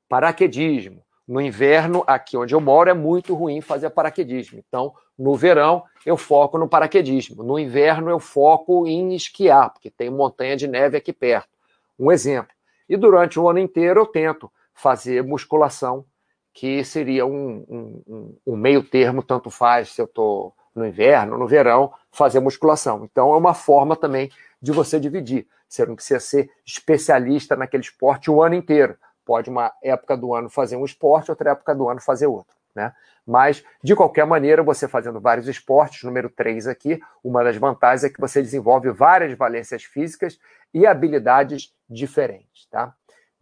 [0.09, 1.03] paraquedismo.
[1.27, 4.61] No inverno, aqui onde eu moro, é muito ruim fazer paraquedismo.
[4.67, 7.43] Então, no verão, eu foco no paraquedismo.
[7.43, 11.49] No inverno, eu foco em esquiar, porque tem montanha de neve aqui perto.
[11.97, 12.53] Um exemplo.
[12.87, 16.05] E durante o ano inteiro eu tento fazer musculação,
[16.53, 17.65] que seria um,
[18.07, 23.03] um, um meio termo, tanto faz se eu estou no inverno, no verão, fazer musculação.
[23.05, 24.29] Então é uma forma também
[24.61, 25.47] de você dividir.
[25.67, 28.97] Você não precisa ser especialista naquele esporte o ano inteiro.
[29.25, 32.55] Pode uma época do ano fazer um esporte, outra época do ano fazer outro.
[32.75, 32.93] Né?
[33.25, 38.09] Mas, de qualquer maneira, você fazendo vários esportes, número 3 aqui, uma das vantagens é
[38.09, 40.37] que você desenvolve várias valências físicas
[40.73, 42.93] e habilidades diferentes, tá?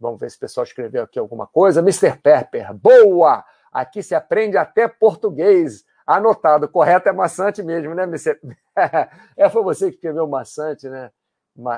[0.04, 1.80] Vamos ver se o pessoal escreveu aqui alguma coisa.
[1.80, 2.18] Mr.
[2.18, 3.42] Pepper, boa!
[3.72, 5.82] Aqui se aprende até português.
[6.06, 8.38] Anotado, correto é maçante mesmo, né, Mr.
[9.34, 11.10] é, foi você que escreveu maçante, né?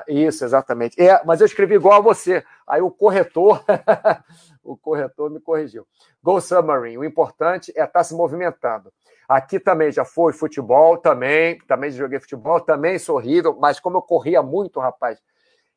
[0.09, 1.01] Isso, exatamente.
[1.01, 2.43] É, mas eu escrevi igual a você.
[2.67, 3.63] Aí o corretor,
[4.61, 5.87] o corretor me corrigiu.
[6.21, 6.97] Go Submarine.
[6.97, 8.91] O importante é estar tá se movimentando.
[9.29, 14.01] Aqui também já foi futebol, também, também joguei futebol, também sou horrível, mas como eu
[14.01, 15.17] corria muito, rapaz,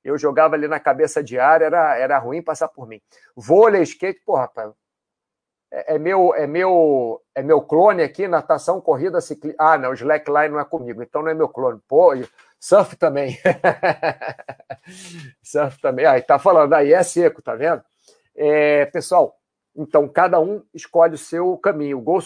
[0.04, 3.00] eu jogava ali na cabeça de área, era, era ruim passar por mim.
[3.36, 4.72] Vôlei, skate, porra, rapaz,
[5.72, 9.56] é, é, meu, é, meu, é meu clone aqui, natação, corrida, ciclismo.
[9.60, 11.80] Ah, não, slackline não é comigo, então não é meu clone.
[11.86, 12.12] Pô,
[12.58, 13.38] Surf também.
[15.42, 16.06] Surf também.
[16.06, 17.82] Aí tá falando, aí é seco, tá vendo?
[18.34, 19.36] É, pessoal,
[19.76, 21.98] então cada um escolhe o seu caminho.
[21.98, 22.20] O Gol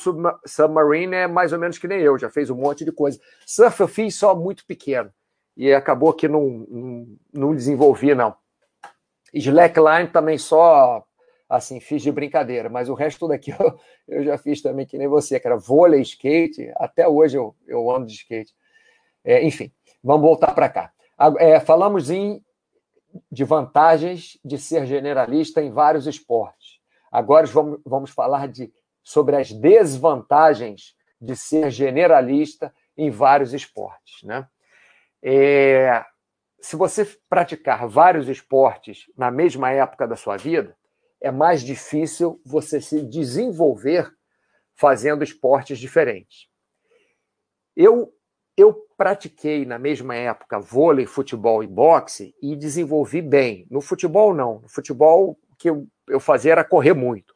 [0.46, 3.20] Submarine é mais ou menos que nem eu, já fez um monte de coisa.
[3.46, 5.12] Surf eu fiz só muito pequeno
[5.56, 8.34] e acabou que não, não, não desenvolvi, não.
[9.32, 11.04] Slackline também só
[11.48, 15.08] assim, fiz de brincadeira, mas o resto daqui eu, eu já fiz também que nem
[15.08, 18.52] você, que era vôlei, skate, até hoje eu, eu ando de skate.
[19.24, 20.92] É, enfim, vamos voltar para cá.
[21.38, 22.44] É, falamos em,
[23.30, 26.80] de vantagens de ser generalista em vários esportes.
[27.10, 34.22] Agora vamos, vamos falar de, sobre as desvantagens de ser generalista em vários esportes.
[34.24, 34.46] Né?
[35.26, 36.04] É,
[36.60, 40.76] se você praticar vários esportes na mesma época da sua vida,
[41.18, 44.12] é mais difícil você se desenvolver
[44.74, 46.46] fazendo esportes diferentes.
[47.74, 48.12] Eu
[48.56, 53.66] eu pratiquei na mesma época vôlei, futebol e boxe e desenvolvi bem.
[53.68, 57.34] No futebol não, no futebol o que eu, eu fazia era correr muito.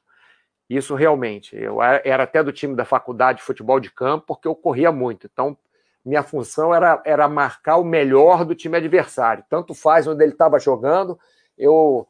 [0.69, 4.55] Isso realmente, eu era até do time da faculdade de futebol de campo porque eu
[4.55, 5.27] corria muito.
[5.33, 5.57] Então
[6.05, 9.45] minha função era, era marcar o melhor do time adversário.
[9.49, 11.19] Tanto faz onde ele estava jogando,
[11.57, 12.07] eu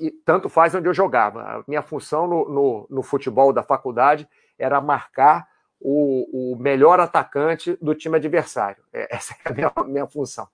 [0.00, 1.42] e tanto faz onde eu jogava.
[1.42, 5.46] A minha função no, no, no futebol da faculdade era marcar
[5.80, 8.82] o, o, melhor atacante do time adversário.
[8.92, 10.46] É, essa é a minha, minha função.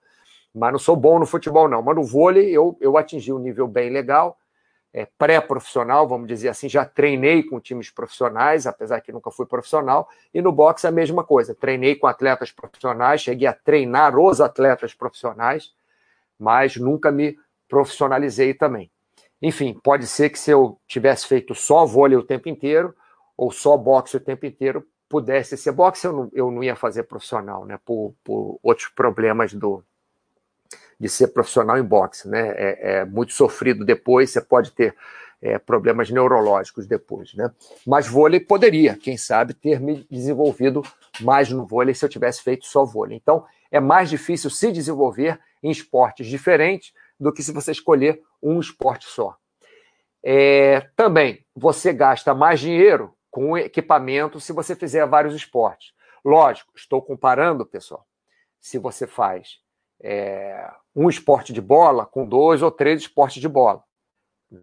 [0.54, 1.82] Mas não sou bom no futebol, não.
[1.82, 4.38] Mas no vôlei eu, eu atingi um nível bem legal,
[4.96, 6.70] é, pré-profissional, vamos dizer assim.
[6.70, 10.08] Já treinei com times profissionais, apesar que nunca fui profissional.
[10.32, 11.54] E no boxe a mesma coisa.
[11.54, 15.74] Treinei com atletas profissionais, cheguei a treinar os atletas profissionais,
[16.38, 17.36] mas nunca me
[17.68, 18.90] profissionalizei também.
[19.42, 22.94] Enfim, pode ser que se eu tivesse feito só vôlei o tempo inteiro,
[23.36, 27.02] ou só boxe o tempo inteiro, pudesse ser boxe, eu não, eu não ia fazer
[27.02, 27.78] profissional, né?
[27.84, 29.84] Por, por outros problemas do
[30.98, 32.54] de ser profissional em boxe, né?
[32.56, 34.94] É, é muito sofrido depois, você pode ter
[35.40, 37.50] é, problemas neurológicos depois, né?
[37.86, 40.82] Mas vôlei poderia, quem sabe, ter me desenvolvido
[41.20, 43.16] mais no vôlei se eu tivesse feito só vôlei.
[43.16, 48.60] Então, é mais difícil se desenvolver em esportes diferentes do que se você escolher um
[48.60, 49.36] esporte só.
[50.22, 55.92] É, também, você gasta mais dinheiro com equipamento se você fizer vários esportes.
[56.24, 58.04] Lógico, estou comparando, pessoal.
[58.60, 59.60] Se você faz
[60.02, 63.82] é, um esporte de bola com dois ou três esportes de bola.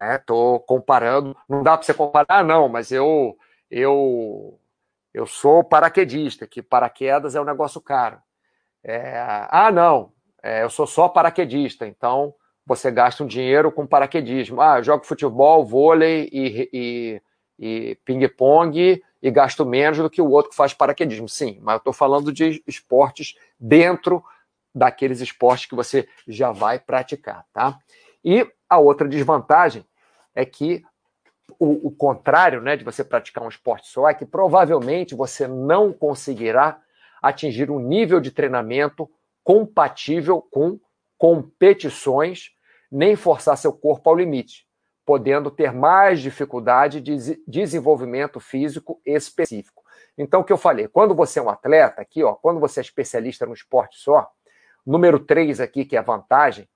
[0.00, 0.64] Estou né?
[0.66, 1.36] comparando.
[1.48, 3.36] Não dá para você comparar, não, mas eu,
[3.70, 4.58] eu,
[5.12, 8.18] eu sou paraquedista, que paraquedas é um negócio caro.
[8.82, 9.18] É,
[9.50, 12.34] ah, não, é, eu sou só paraquedista, então
[12.66, 14.60] você gasta um dinheiro com paraquedismo.
[14.60, 17.22] Ah, eu jogo futebol, vôlei e, e,
[17.58, 21.28] e ping-pong e gasto menos do que o outro que faz paraquedismo.
[21.28, 24.22] Sim, mas eu estou falando de esportes dentro
[24.74, 27.78] daqueles esportes que você já vai praticar, tá?
[28.24, 29.86] E a outra desvantagem
[30.34, 30.82] é que
[31.58, 35.92] o, o contrário, né, de você praticar um esporte só, é que provavelmente você não
[35.92, 36.80] conseguirá
[37.22, 39.08] atingir um nível de treinamento
[39.42, 40.80] compatível com
[41.16, 42.50] competições
[42.90, 44.66] nem forçar seu corpo ao limite,
[45.04, 49.82] podendo ter mais dificuldade de desenvolvimento físico específico.
[50.16, 52.82] Então, o que eu falei, quando você é um atleta, aqui, ó, quando você é
[52.82, 54.30] especialista no esporte só,
[54.86, 56.68] número 3 aqui, que é a vantagem,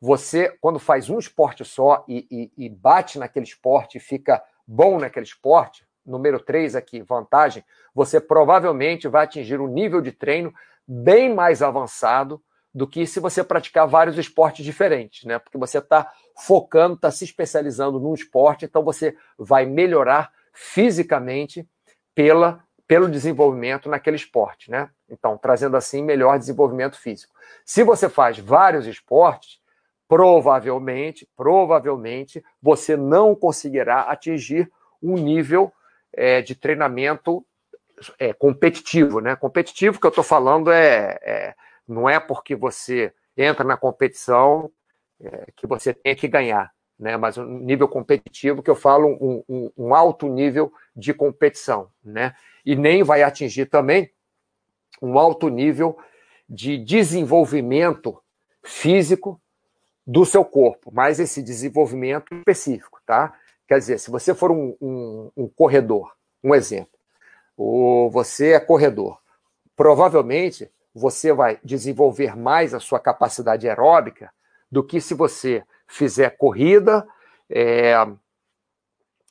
[0.00, 4.98] você, quando faz um esporte só e, e, e bate naquele esporte e fica bom
[4.98, 10.52] naquele esporte, número 3 aqui, vantagem, você provavelmente vai atingir um nível de treino
[10.86, 12.42] bem mais avançado
[12.72, 15.38] do que se você praticar vários esportes diferentes, né?
[15.38, 21.68] Porque você está focando, está se especializando num esporte, então você vai melhorar fisicamente
[22.14, 24.90] pela, pelo desenvolvimento naquele esporte, né?
[25.08, 27.32] Então, trazendo assim melhor desenvolvimento físico.
[27.64, 29.60] Se você faz vários esportes,
[30.06, 34.70] provavelmente, provavelmente, você não conseguirá atingir
[35.02, 35.72] um nível
[36.12, 37.44] é, de treinamento
[38.18, 39.36] é, competitivo, né?
[39.36, 41.54] Competitivo que eu estou falando é, é
[41.86, 44.70] não é porque você entra na competição
[45.20, 47.16] é, que você tem que ganhar, né?
[47.16, 52.34] Mas um nível competitivo que eu falo um, um, um alto nível de competição, né?
[52.64, 54.10] E nem vai atingir também
[55.00, 55.98] um alto nível
[56.48, 58.20] de desenvolvimento
[58.62, 59.40] físico
[60.06, 63.34] do seu corpo, mas esse desenvolvimento específico, tá?
[63.66, 66.98] Quer dizer, se você for um, um, um corredor, um exemplo,
[67.56, 69.18] ou você é corredor,
[69.76, 74.32] provavelmente você vai desenvolver mais a sua capacidade aeróbica
[74.72, 77.06] do que se você fizer corrida,
[77.50, 77.94] é,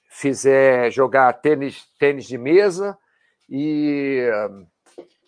[0.08, 2.98] fizer jogar tênis, tênis de mesa
[3.50, 4.30] e,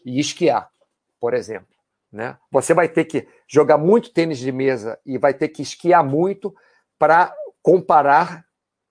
[0.05, 0.69] e esquiar,
[1.19, 1.67] por exemplo.
[2.11, 2.37] Né?
[2.51, 6.55] Você vai ter que jogar muito tênis de mesa e vai ter que esquiar muito
[6.97, 8.45] para comparar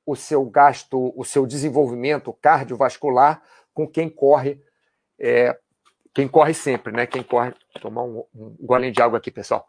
[0.07, 3.43] o seu gasto, o seu desenvolvimento cardiovascular
[3.75, 4.63] com quem corre,
[5.19, 5.59] é,
[6.15, 7.07] quem corre sempre, né?
[7.07, 7.51] Quem corre.
[7.75, 9.67] Vou tomar um, um golinho de água aqui, pessoal.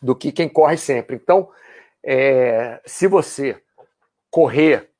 [0.00, 1.16] Do que quem corre sempre.
[1.16, 1.50] Então,
[2.04, 3.60] é, se você
[4.30, 4.92] correr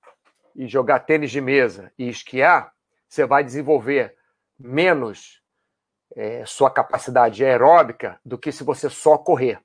[0.57, 2.73] e jogar tênis de mesa e esquiar,
[3.09, 4.17] você vai desenvolver
[4.59, 5.43] menos
[6.15, 9.61] é, sua capacidade aeróbica do que se você só correr.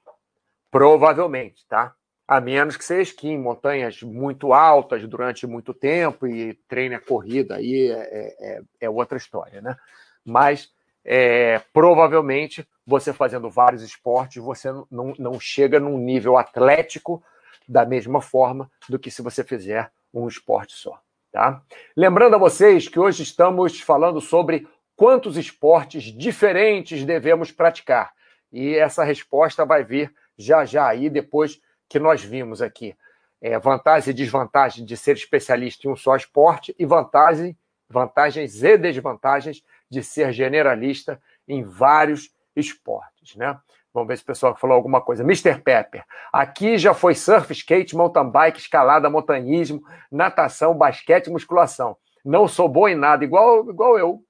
[0.70, 1.96] Provavelmente, tá?
[2.28, 7.02] A menos que você esquie em montanhas muito altas durante muito tempo e treine a
[7.02, 9.76] corrida, aí é, é, é outra história, né?
[10.24, 10.70] Mas
[11.04, 17.24] é, provavelmente você fazendo vários esportes, você não, não chega num nível atlético
[17.68, 21.00] da mesma forma do que se você fizer um esporte só.
[21.32, 21.62] Tá?
[21.96, 28.14] Lembrando a vocês que hoje estamos falando sobre quantos esportes diferentes devemos praticar.
[28.52, 32.96] E essa resposta vai vir já já aí, depois que nós vimos aqui.
[33.42, 37.58] É, vantagens e desvantagens de ser especialista em um só esporte e vantagem,
[37.90, 43.36] vantagens e desvantagens de ser generalista em vários esportes.
[43.36, 43.58] Né?
[43.94, 45.24] Vamos ver se o pessoal falou alguma coisa.
[45.24, 45.60] Mr.
[45.60, 46.04] Pepper.
[46.32, 51.98] Aqui já foi surf, skate, mountain bike, escalada, montanhismo, natação, basquete, musculação.
[52.24, 54.24] Não sou boa em nada, igual, igual eu.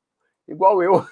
[0.47, 1.05] Igual eu.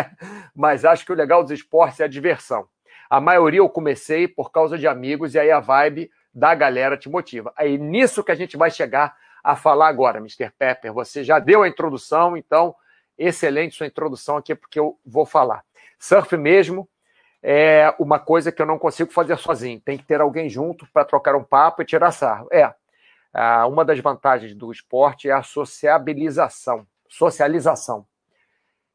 [0.54, 2.66] Mas acho que o legal dos esportes é a diversão.
[3.08, 7.08] A maioria eu comecei por causa de amigos, e aí a vibe da galera te
[7.08, 7.52] motiva.
[7.56, 10.50] Aí nisso que a gente vai chegar a falar agora, Mr.
[10.58, 10.92] Pepper.
[10.92, 12.74] Você já deu a introdução, então,
[13.16, 15.64] excelente sua introdução aqui, porque eu vou falar.
[15.98, 16.88] Surf mesmo,
[17.46, 19.78] é uma coisa que eu não consigo fazer sozinho.
[19.78, 22.48] Tem que ter alguém junto para trocar um papo e tirar sarro.
[22.50, 22.74] É,
[23.68, 28.06] uma das vantagens do esporte é a sociabilização, socialização.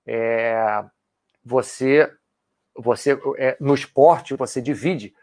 [0.03, 0.83] É,
[1.45, 2.11] você,
[2.75, 5.13] você é, no esporte você divide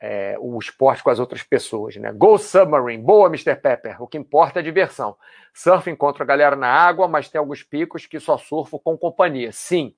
[0.00, 2.10] é, o esporte com as outras pessoas, né?
[2.10, 3.56] Go Submarine, boa, Mr.
[3.56, 4.02] Pepper.
[4.02, 5.14] O que importa é a diversão.
[5.52, 9.52] Surf encontra a galera na água, mas tem alguns picos que só surfo com companhia.
[9.52, 9.94] Sim,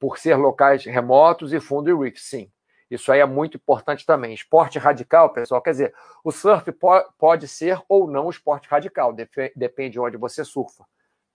[0.00, 2.50] por ser locais remotos e fundo e reef, sim.
[2.90, 4.34] Isso aí é muito importante também.
[4.34, 5.94] Esporte radical, pessoal, quer dizer,
[6.24, 9.14] o surf po pode ser ou não esporte radical,
[9.54, 10.84] depende de onde você surfa,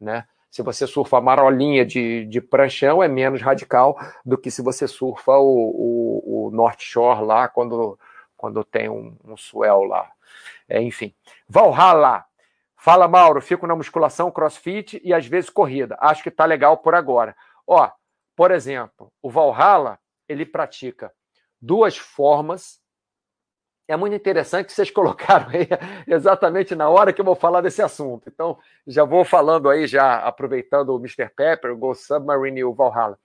[0.01, 0.26] né?
[0.51, 5.34] Se você surfa marolinha de, de pranchão, é menos radical do que se você surfa
[5.34, 7.99] o, o, o North Shore lá, quando,
[8.38, 10.09] quando tem um, um swell lá.
[10.68, 11.13] É, enfim.
[11.47, 12.24] Valhalla.
[12.78, 13.41] Fala, Mauro.
[13.41, 15.97] Fico na musculação, crossfit e às vezes corrida.
[15.99, 17.36] Acho que tá legal por agora.
[17.68, 17.89] Ó,
[18.36, 21.11] por exemplo, o Valhalla, ele pratica
[21.61, 22.79] duas formas.
[23.88, 25.67] É muito interessante que vocês colocaram aí
[26.07, 28.27] exatamente na hora que eu vou falar desse assunto.
[28.27, 31.29] Então, já vou falando aí, já aproveitando o Mr.
[31.29, 33.17] Pepper, o Ghost Submarine e o Valhalla.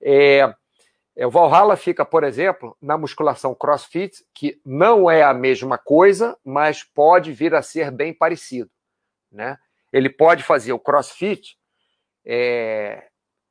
[0.00, 0.52] É,
[1.16, 6.38] é, o Valhalla fica, por exemplo, na musculação CrossFit, que não é a mesma coisa,
[6.44, 8.70] mas pode vir a ser bem parecido.
[9.30, 9.58] Né?
[9.92, 11.58] Ele pode fazer o CrossFit
[12.24, 13.07] é,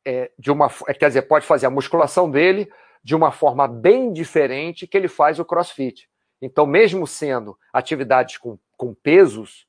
[0.07, 2.71] é, de uma, é, quer dizer, pode fazer a musculação dele
[3.03, 6.09] de uma forma bem diferente que ele faz o CrossFit.
[6.41, 9.67] Então, mesmo sendo atividades com, com pesos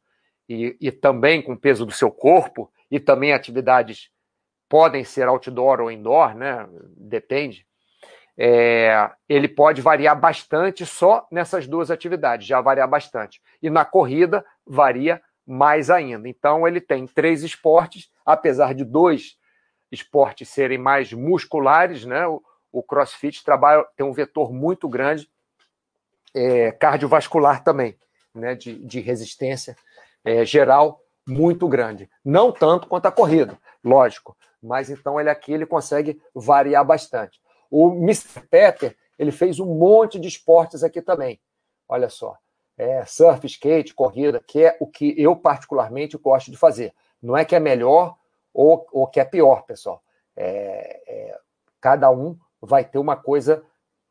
[0.49, 4.11] e, e também com peso do seu corpo e também atividades
[4.69, 6.69] podem ser outdoor ou indoor, né?
[6.97, 7.67] Depende.
[8.37, 13.43] É, ele pode variar bastante só nessas duas atividades, já varia bastante.
[13.61, 16.29] E na corrida varia mais ainda.
[16.29, 19.38] Então ele tem três esportes, apesar de dois
[19.91, 22.27] esportes serem mais musculares, né?
[22.27, 25.29] O, o CrossFit trabalha, tem um vetor muito grande
[26.35, 27.97] é, cardiovascular também,
[28.35, 28.55] né?
[28.55, 29.77] De, de resistência
[30.25, 32.09] é, geral muito grande.
[32.25, 37.41] Não tanto quanto a corrida, lógico, mas então ele aqui ele consegue variar bastante.
[37.71, 38.41] O Mr.
[38.51, 41.41] Pepper ele fez um monte de esportes aqui também.
[41.89, 42.37] Olha só,
[42.77, 46.95] é, surf, skate, corrida, que é o que eu particularmente gosto de fazer.
[47.21, 48.17] Não é que é melhor
[48.59, 50.03] ou, ou que é pior, pessoal.
[50.37, 51.39] É, é,
[51.81, 53.63] cada um vai ter uma coisa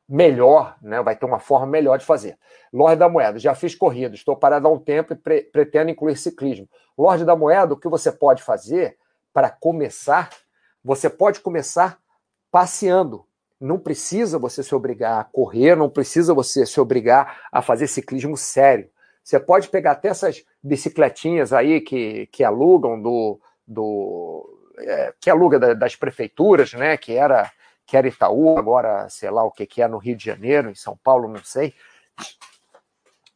[0.07, 1.01] melhor, né?
[1.01, 2.39] vai ter uma forma melhor de fazer.
[2.71, 6.15] Lorde da Moeda, já fiz corrida, estou parado há um tempo e pre pretendo incluir
[6.15, 6.65] ciclismo.
[6.97, 8.97] Lorde da Moeda, o que você pode fazer
[9.33, 10.29] para começar?
[10.81, 11.99] Você pode começar
[12.49, 13.25] passeando.
[13.59, 18.37] Não precisa você se obrigar a correr, não precisa você se obrigar a fazer ciclismo
[18.37, 18.89] sério.
[19.21, 25.59] Você pode pegar até essas bicicletinhas aí que, que alugam do, do é, que aluga
[25.59, 26.97] da, das prefeituras, né?
[26.97, 27.51] Que era
[27.85, 30.75] que era Itaú, agora sei lá o que que é no Rio de Janeiro, em
[30.75, 31.73] São Paulo, não sei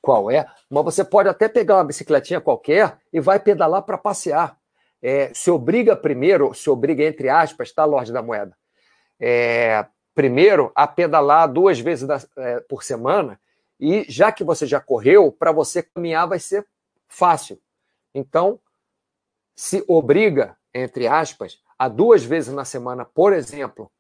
[0.02, 4.58] qual é, mas você pode até pegar uma bicicletinha qualquer e vai pedalar para passear.
[5.02, 8.56] é, se obriga primeiro, se obriga entre aspas, tá, Lorde da Moeda?
[9.20, 13.40] É, primeiro a pedalar duas vezes da, é, por semana
[13.80, 16.68] e já que você já correu, para você caminhar vai ser
[17.08, 17.60] fácil.
[18.14, 18.60] Então,
[19.62, 23.92] se obriga, entre aspas, a duas vezes na semana, por exemplo,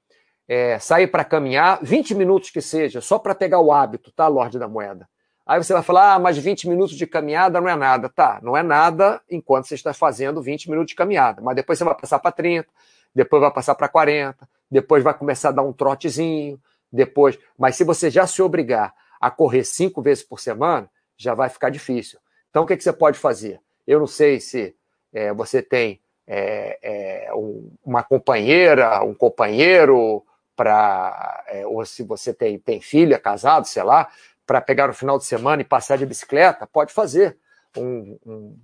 [0.48, 4.58] é, sair para caminhar, 20 minutos que seja, só para pegar o hábito, tá, Lorde
[4.58, 5.08] da Moeda?
[5.46, 8.10] Aí você vai falar, ah, mas 20 minutos de caminhada não é nada.
[8.10, 11.44] Tá, não é nada enquanto você está fazendo 20 minutos de caminhada.
[11.44, 12.68] Mas depois você vai passar para 30,
[13.14, 16.60] depois vai passar para 40, depois vai começar a dar um trotezinho,
[16.92, 17.38] depois.
[17.56, 21.70] Mas se você já se obrigar a correr cinco vezes por semana, já vai ficar
[21.70, 22.18] difícil.
[22.50, 23.62] Então, o que, que você pode fazer?
[23.86, 24.76] Eu não sei se
[25.14, 30.24] é, você tem é, é, um, uma companheira, um companheiro,
[30.56, 34.08] para é, ou se você tem, tem filha, casado, sei lá,
[34.46, 37.38] para pegar no final de semana e passear de bicicleta, pode fazer
[37.78, 38.58] um, um,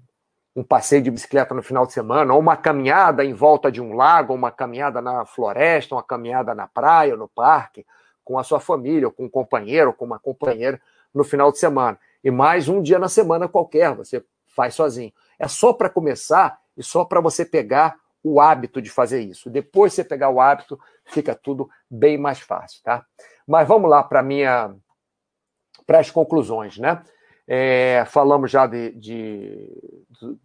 [0.57, 3.93] um, passeio de bicicleta no final de semana, ou uma caminhada em volta de um
[3.93, 7.85] lago, uma caminhada na floresta, uma caminhada na praia, no parque,
[8.23, 10.79] com a sua família, ou com um companheiro, ou com uma companheira
[11.13, 11.97] no final de semana.
[12.23, 15.13] E mais um dia na semana qualquer, você faz sozinho.
[15.39, 19.49] É só para começar e só para você pegar o hábito de fazer isso.
[19.49, 23.05] Depois você pegar o hábito, fica tudo bem mais fácil, tá?
[23.45, 24.75] Mas vamos lá para minha
[25.85, 27.01] para as conclusões, né?
[27.47, 30.37] É, falamos já de, de, de,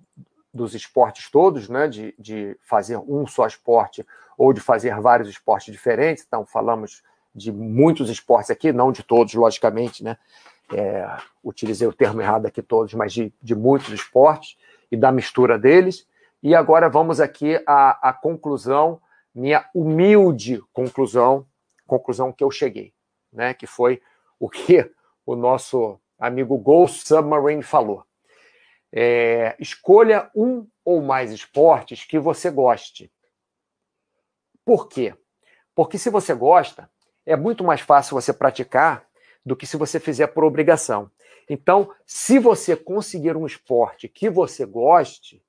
[0.55, 1.89] dos esportes todos, né?
[1.89, 4.07] De, de fazer um só esporte
[4.39, 6.25] ou de fazer vários esportes diferentes.
[6.27, 7.03] Então, falamos
[7.35, 10.17] de muitos esportes aqui, não de todos, logicamente, né?
[10.73, 11.07] É,
[11.43, 14.57] utilizei o termo errado aqui todos, mas de, de muitos esportes
[14.93, 16.07] e da mistura deles.
[16.43, 19.01] E agora vamos aqui à, à conclusão,
[19.35, 21.47] minha humilde conclusão,
[21.87, 22.93] conclusão que eu cheguei,
[23.33, 23.55] né?
[23.55, 24.03] Que foi
[24.39, 24.89] o que
[25.25, 28.05] o nosso amigo Ghost Submarine falou.
[28.93, 33.11] É, escolha um ou mais esportes que você goste.
[34.65, 35.15] Por quê?
[35.75, 36.91] Porque se você gosta,
[37.25, 39.07] é muito mais fácil você praticar
[39.45, 41.11] do que se você fizer por obrigação.
[41.49, 45.45] Então, se você conseguir um esporte que você goste,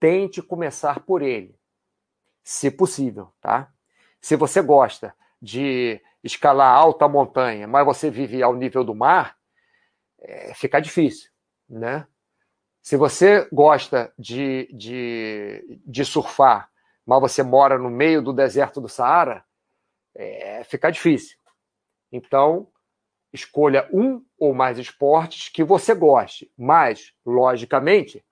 [0.00, 1.54] tente começar por ele,
[2.42, 3.72] se possível, tá?
[4.20, 9.36] Se você gosta de escalar alta montanha, mas você vive ao nível do mar,
[10.18, 11.30] é, fica difícil,
[11.68, 12.06] né?
[12.80, 16.68] Se você gosta de, de, de surfar,
[17.06, 19.44] mas você mora no meio do deserto do Saara,
[20.14, 21.38] é, fica difícil.
[22.10, 22.71] Então,
[23.32, 28.24] escolha um ou mais esportes que você goste, mas, logicamente,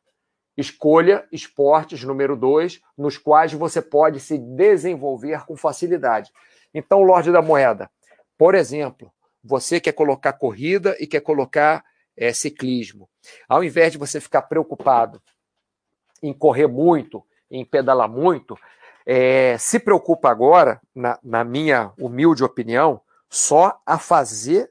[0.56, 6.30] escolha esportes número dois, nos quais você pode se desenvolver com facilidade.
[6.74, 7.90] Então, Lorde da Moeda,
[8.36, 11.84] por exemplo, você quer colocar corrida e quer colocar
[12.16, 13.08] é, ciclismo.
[13.48, 15.20] Ao invés de você ficar preocupado
[16.22, 18.58] em correr muito, em pedalar muito,
[19.06, 24.70] é, se preocupa agora, na, na minha humilde opinião, só a fazer,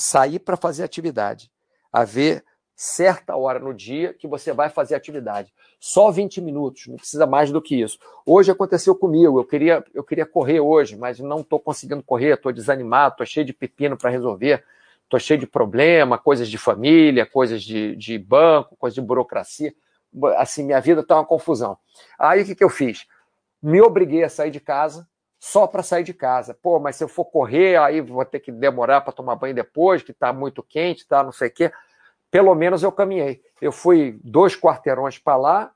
[0.00, 1.50] sair para fazer atividade,
[1.92, 2.44] a ver
[2.74, 5.52] certa hora no dia que você vai fazer atividade.
[5.78, 7.98] Só 20 minutos, não precisa mais do que isso.
[8.24, 12.50] Hoje aconteceu comigo, eu queria, eu queria correr hoje, mas não estou conseguindo correr, estou
[12.50, 14.64] desanimado, estou cheio de pepino para resolver,
[15.04, 19.74] estou cheio de problema, coisas de família, coisas de, de banco, coisas de burocracia.
[20.38, 21.76] Assim, minha vida está uma confusão.
[22.18, 23.06] Aí o que, que eu fiz?
[23.62, 25.06] Me obriguei a sair de casa,
[25.40, 26.54] só para sair de casa.
[26.54, 30.02] Pô, mas se eu for correr, aí vou ter que demorar para tomar banho depois,
[30.02, 31.72] que está muito quente, tá, não sei o quê
[32.30, 33.42] pelo menos eu caminhei.
[33.60, 35.72] Eu fui dois quarteirões para lá,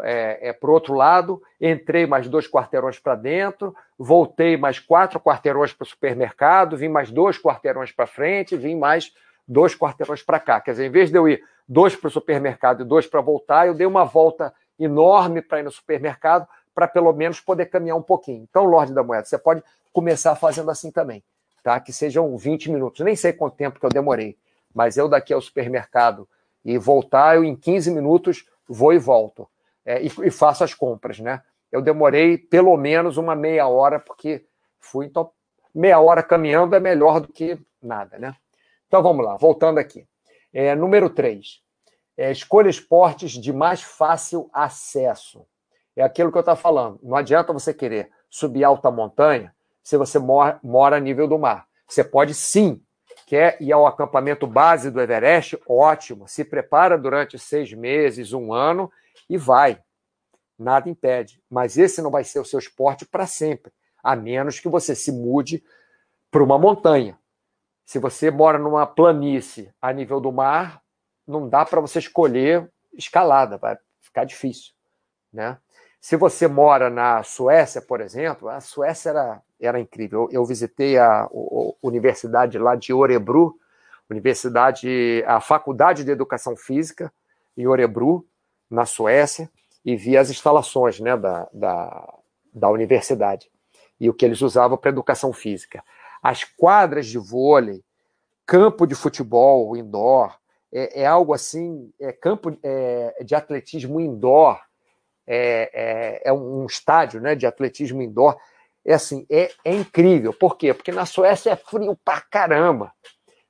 [0.00, 5.18] é, é, para o outro lado, entrei mais dois quarteirões para dentro, voltei mais quatro
[5.18, 9.12] quarteirões para o supermercado, vim mais dois quarteirões para frente, vim mais
[9.46, 10.60] dois quarteirões para cá.
[10.60, 13.66] Quer dizer, em vez de eu ir dois para o supermercado e dois para voltar,
[13.66, 16.46] eu dei uma volta enorme para ir no supermercado,
[16.78, 18.46] para pelo menos poder caminhar um pouquinho.
[18.48, 21.24] Então, Lorde da Moeda, você pode começar fazendo assim também,
[21.62, 21.80] tá?
[21.80, 23.04] Que sejam 20 minutos.
[23.04, 24.36] Nem sei quanto tempo que eu demorei
[24.78, 26.28] mas eu daqui ao supermercado
[26.64, 29.48] e voltar, eu em 15 minutos vou e volto.
[29.84, 31.42] É, e, e, faço as compras, né?
[31.72, 34.44] Eu demorei pelo menos uma meia hora, porque
[34.78, 35.30] fui, então,
[35.74, 38.36] meia hora caminhando é melhor do que nada, né?
[38.86, 40.06] Então vamos lá, voltando aqui.
[40.52, 41.60] É, número 3.
[42.16, 45.46] É, escolha esportes de mais fácil acesso.
[45.98, 46.98] É aquilo que eu estava falando.
[47.02, 51.66] Não adianta você querer subir alta montanha se você mora, mora a nível do mar.
[51.86, 52.82] Você pode sim
[53.28, 55.60] Quer ir ao acampamento base do Everest?
[55.68, 56.26] Ótimo.
[56.26, 58.90] Se prepara durante seis meses, um ano
[59.28, 59.82] e vai.
[60.58, 61.38] Nada impede.
[61.50, 63.70] Mas esse não vai ser o seu esporte para sempre,
[64.02, 65.62] a menos que você se mude
[66.30, 67.18] para uma montanha.
[67.84, 70.82] Se você mora numa planície a nível do mar,
[71.26, 74.72] não dá para você escolher escalada, vai ficar difícil.
[75.30, 75.58] né?
[76.00, 80.28] Se você mora na Suécia, por exemplo, a Suécia era, era incrível.
[80.30, 81.28] Eu, eu visitei a, a,
[81.82, 83.58] universidade lá de Orebru,
[84.08, 87.12] universidade, a Faculdade de Educação Física
[87.56, 88.26] em Orebru,
[88.70, 89.50] na Suécia,
[89.84, 92.14] e vi as instalações né, da, da,
[92.54, 93.50] da universidade
[94.00, 95.82] e o que eles usavam para educação física.
[96.22, 97.82] As quadras de vôlei,
[98.46, 100.36] campo de futebol indoor,
[100.72, 104.60] é, é algo assim, é campo é, de atletismo indoor,
[105.30, 108.36] é, é, é, um estádio né, de atletismo indoor.
[108.84, 110.32] É assim, é, é incrível.
[110.32, 110.72] Por quê?
[110.72, 112.90] Porque na Suécia é frio pra caramba.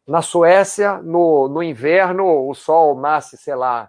[0.04, 3.88] Na Suécia, no, no inverno, o sol nasce, sei lá,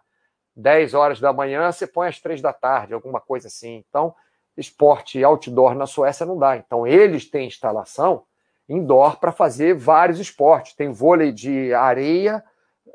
[0.55, 3.83] 10 horas da manhã, você põe às 3 da tarde, alguma coisa assim.
[3.89, 4.13] Então,
[4.55, 6.57] esporte outdoor na Suécia não dá.
[6.57, 8.23] Então, eles têm instalação
[8.67, 10.75] indoor para fazer vários esportes.
[10.75, 12.43] Tem vôlei de areia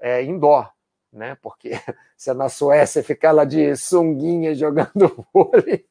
[0.00, 0.73] é, indoor
[1.14, 1.36] né?
[1.40, 1.70] Porque
[2.16, 5.86] se é na Suécia ficar lá de sunguinha jogando vôlei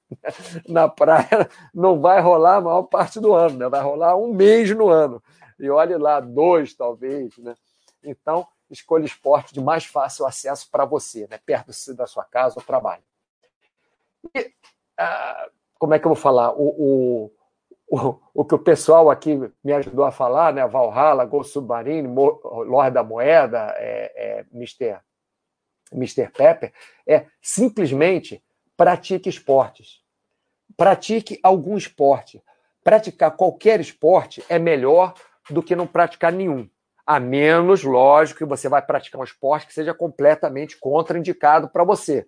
[0.67, 3.69] na praia, não vai rolar a maior parte do ano, né?
[3.69, 5.23] Vai rolar um mês no ano.
[5.57, 7.55] E olhe lá, dois talvez, né?
[8.03, 11.39] Então, escolha esporte de mais fácil acesso para você, né?
[11.43, 13.03] Perto da sua casa ou trabalho.
[14.35, 14.51] E
[14.97, 15.49] ah,
[15.79, 16.51] como é que eu vou falar?
[16.53, 17.31] O,
[17.87, 20.67] o, o, o, que o pessoal aqui me ajudou a falar, né?
[20.67, 25.01] Valhalla, Gol Submarine, Lorde da Moeda, é, é, Mister
[25.93, 26.29] Mr.
[26.29, 26.71] Pepper,
[27.05, 28.43] é simplesmente
[28.75, 30.01] pratique esportes.
[30.75, 32.41] Pratique algum esporte.
[32.83, 35.13] Praticar qualquer esporte é melhor
[35.49, 36.69] do que não praticar nenhum.
[37.05, 42.25] A menos, lógico, que você vai praticar um esporte que seja completamente contraindicado para você.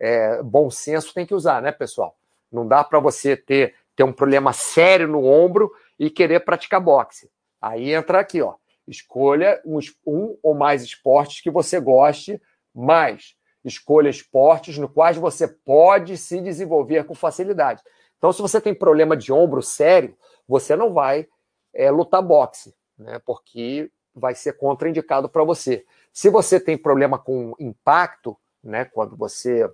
[0.00, 2.16] É, bom senso tem que usar, né, pessoal?
[2.50, 7.30] Não dá para você ter, ter um problema sério no ombro e querer praticar boxe.
[7.60, 8.54] Aí entra aqui, ó.
[8.86, 12.40] Escolha um, um ou mais esportes que você goste
[12.74, 17.82] mas escolha esportes no quais você pode se desenvolver com facilidade.
[18.18, 20.16] Então, se você tem problema de ombro sério,
[20.46, 21.26] você não vai
[21.72, 23.20] é, lutar boxe, né?
[23.24, 25.84] Porque vai ser contraindicado para você.
[26.12, 28.84] Se você tem problema com impacto, né?
[28.84, 29.70] Quando você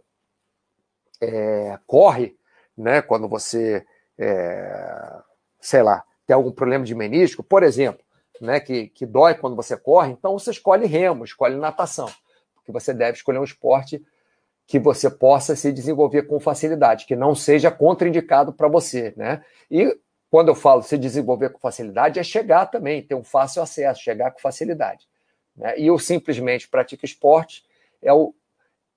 [1.21, 2.37] é, corre,
[2.77, 3.03] né?
[3.03, 3.85] Quando você,
[4.19, 5.21] é,
[5.61, 8.05] sei lá, tem algum problema de menisco, por exemplo,
[8.41, 8.61] né?
[8.61, 12.09] Que, que dói quando você corre, então você escolhe remo, escolhe natação
[12.73, 14.03] que você deve escolher um esporte
[14.67, 19.45] que você possa se desenvolver com facilidade, que não seja contraindicado para você, né?
[19.71, 19.99] E
[20.31, 24.31] quando eu falo se desenvolver com facilidade, é chegar também, ter um fácil acesso, chegar
[24.31, 25.09] com facilidade.
[25.57, 25.77] Né?
[25.77, 27.65] E eu simplesmente pratico esporte,
[28.01, 28.33] é o,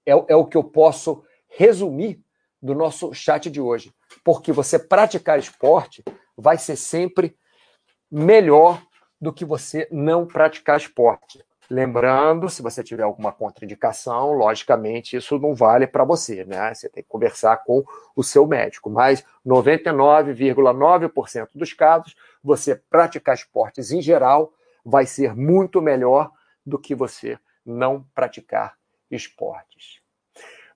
[0.06, 2.22] é, é o que eu posso resumir
[2.62, 3.92] do nosso chat de hoje.
[4.24, 6.04] Porque você praticar esporte
[6.38, 7.36] vai ser sempre
[8.12, 8.80] melhor
[9.20, 11.44] do que você não praticar esporte.
[11.74, 16.72] Lembrando, se você tiver alguma contraindicação, logicamente isso não vale para você, né?
[16.72, 17.84] Você tem que conversar com
[18.16, 18.92] o seu médico.
[18.92, 24.54] Mas 99,9% dos casos, você praticar esportes em geral
[24.86, 26.30] vai ser muito melhor
[26.64, 28.76] do que você não praticar
[29.10, 30.00] esportes.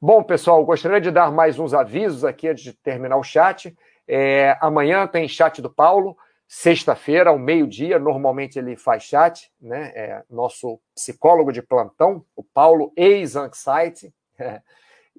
[0.02, 3.78] Bom, pessoal, gostaria de dar mais uns avisos aqui antes de terminar o chat.
[4.08, 6.18] É, amanhã tem chat do Paulo
[6.48, 9.92] sexta-feira, ao meio-dia, normalmente ele faz chat, né?
[9.94, 14.14] É nosso psicólogo de plantão, o Paulo, ex-Anxiety.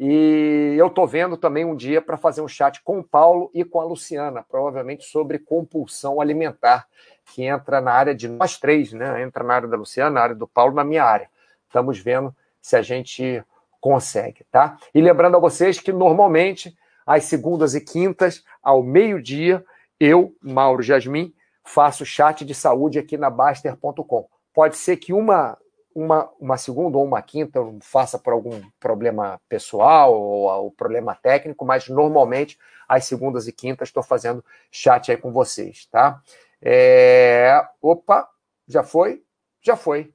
[0.01, 3.65] E eu estou vendo também um dia para fazer um chat com o Paulo e
[3.65, 6.87] com a Luciana, provavelmente sobre compulsão alimentar,
[7.25, 9.21] que entra na área de nós três, né?
[9.25, 11.29] Entra na área da Luciana, na área do Paulo, na minha área.
[11.67, 13.43] Estamos vendo se a gente
[13.81, 14.77] consegue, tá?
[14.95, 19.65] E lembrando a vocês que normalmente às segundas e quintas, ao meio-dia,
[20.01, 21.35] eu, Mauro Jasmin,
[21.65, 24.29] faço chat de saúde aqui na Baster.com.
[24.55, 25.59] Pode ser que uma,
[25.95, 31.15] uma, uma segunda ou uma quinta eu faça por algum problema pessoal ou, ou problema
[31.15, 36.23] técnico, mas normalmente às segundas e quintas estou fazendo chat aí com vocês, tá?
[36.63, 37.61] É...
[37.83, 38.29] Opa,
[38.67, 39.23] já foi?
[39.61, 40.13] Já foi.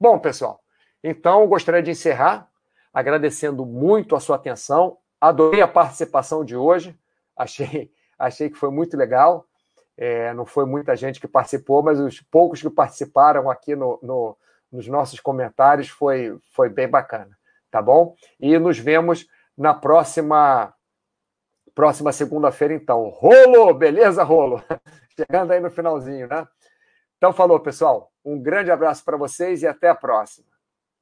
[0.00, 0.60] Bom, pessoal,
[1.02, 2.48] então gostaria de encerrar
[2.92, 4.98] agradecendo muito a sua atenção.
[5.20, 6.98] Adorei a participação de hoje.
[7.36, 9.46] Achei achei que foi muito legal.
[9.96, 14.36] É, não foi muita gente que participou, mas os poucos que participaram aqui no, no,
[14.70, 17.36] nos nossos comentários foi, foi bem bacana,
[17.70, 18.14] tá bom?
[18.38, 20.72] E nos vemos na próxima
[21.74, 23.08] próxima segunda-feira, então.
[23.08, 24.60] Rolo, beleza, Rolo?
[25.16, 26.44] Chegando aí no finalzinho, né?
[27.16, 28.12] Então, falou, pessoal.
[28.24, 30.57] Um grande abraço para vocês e até a próxima.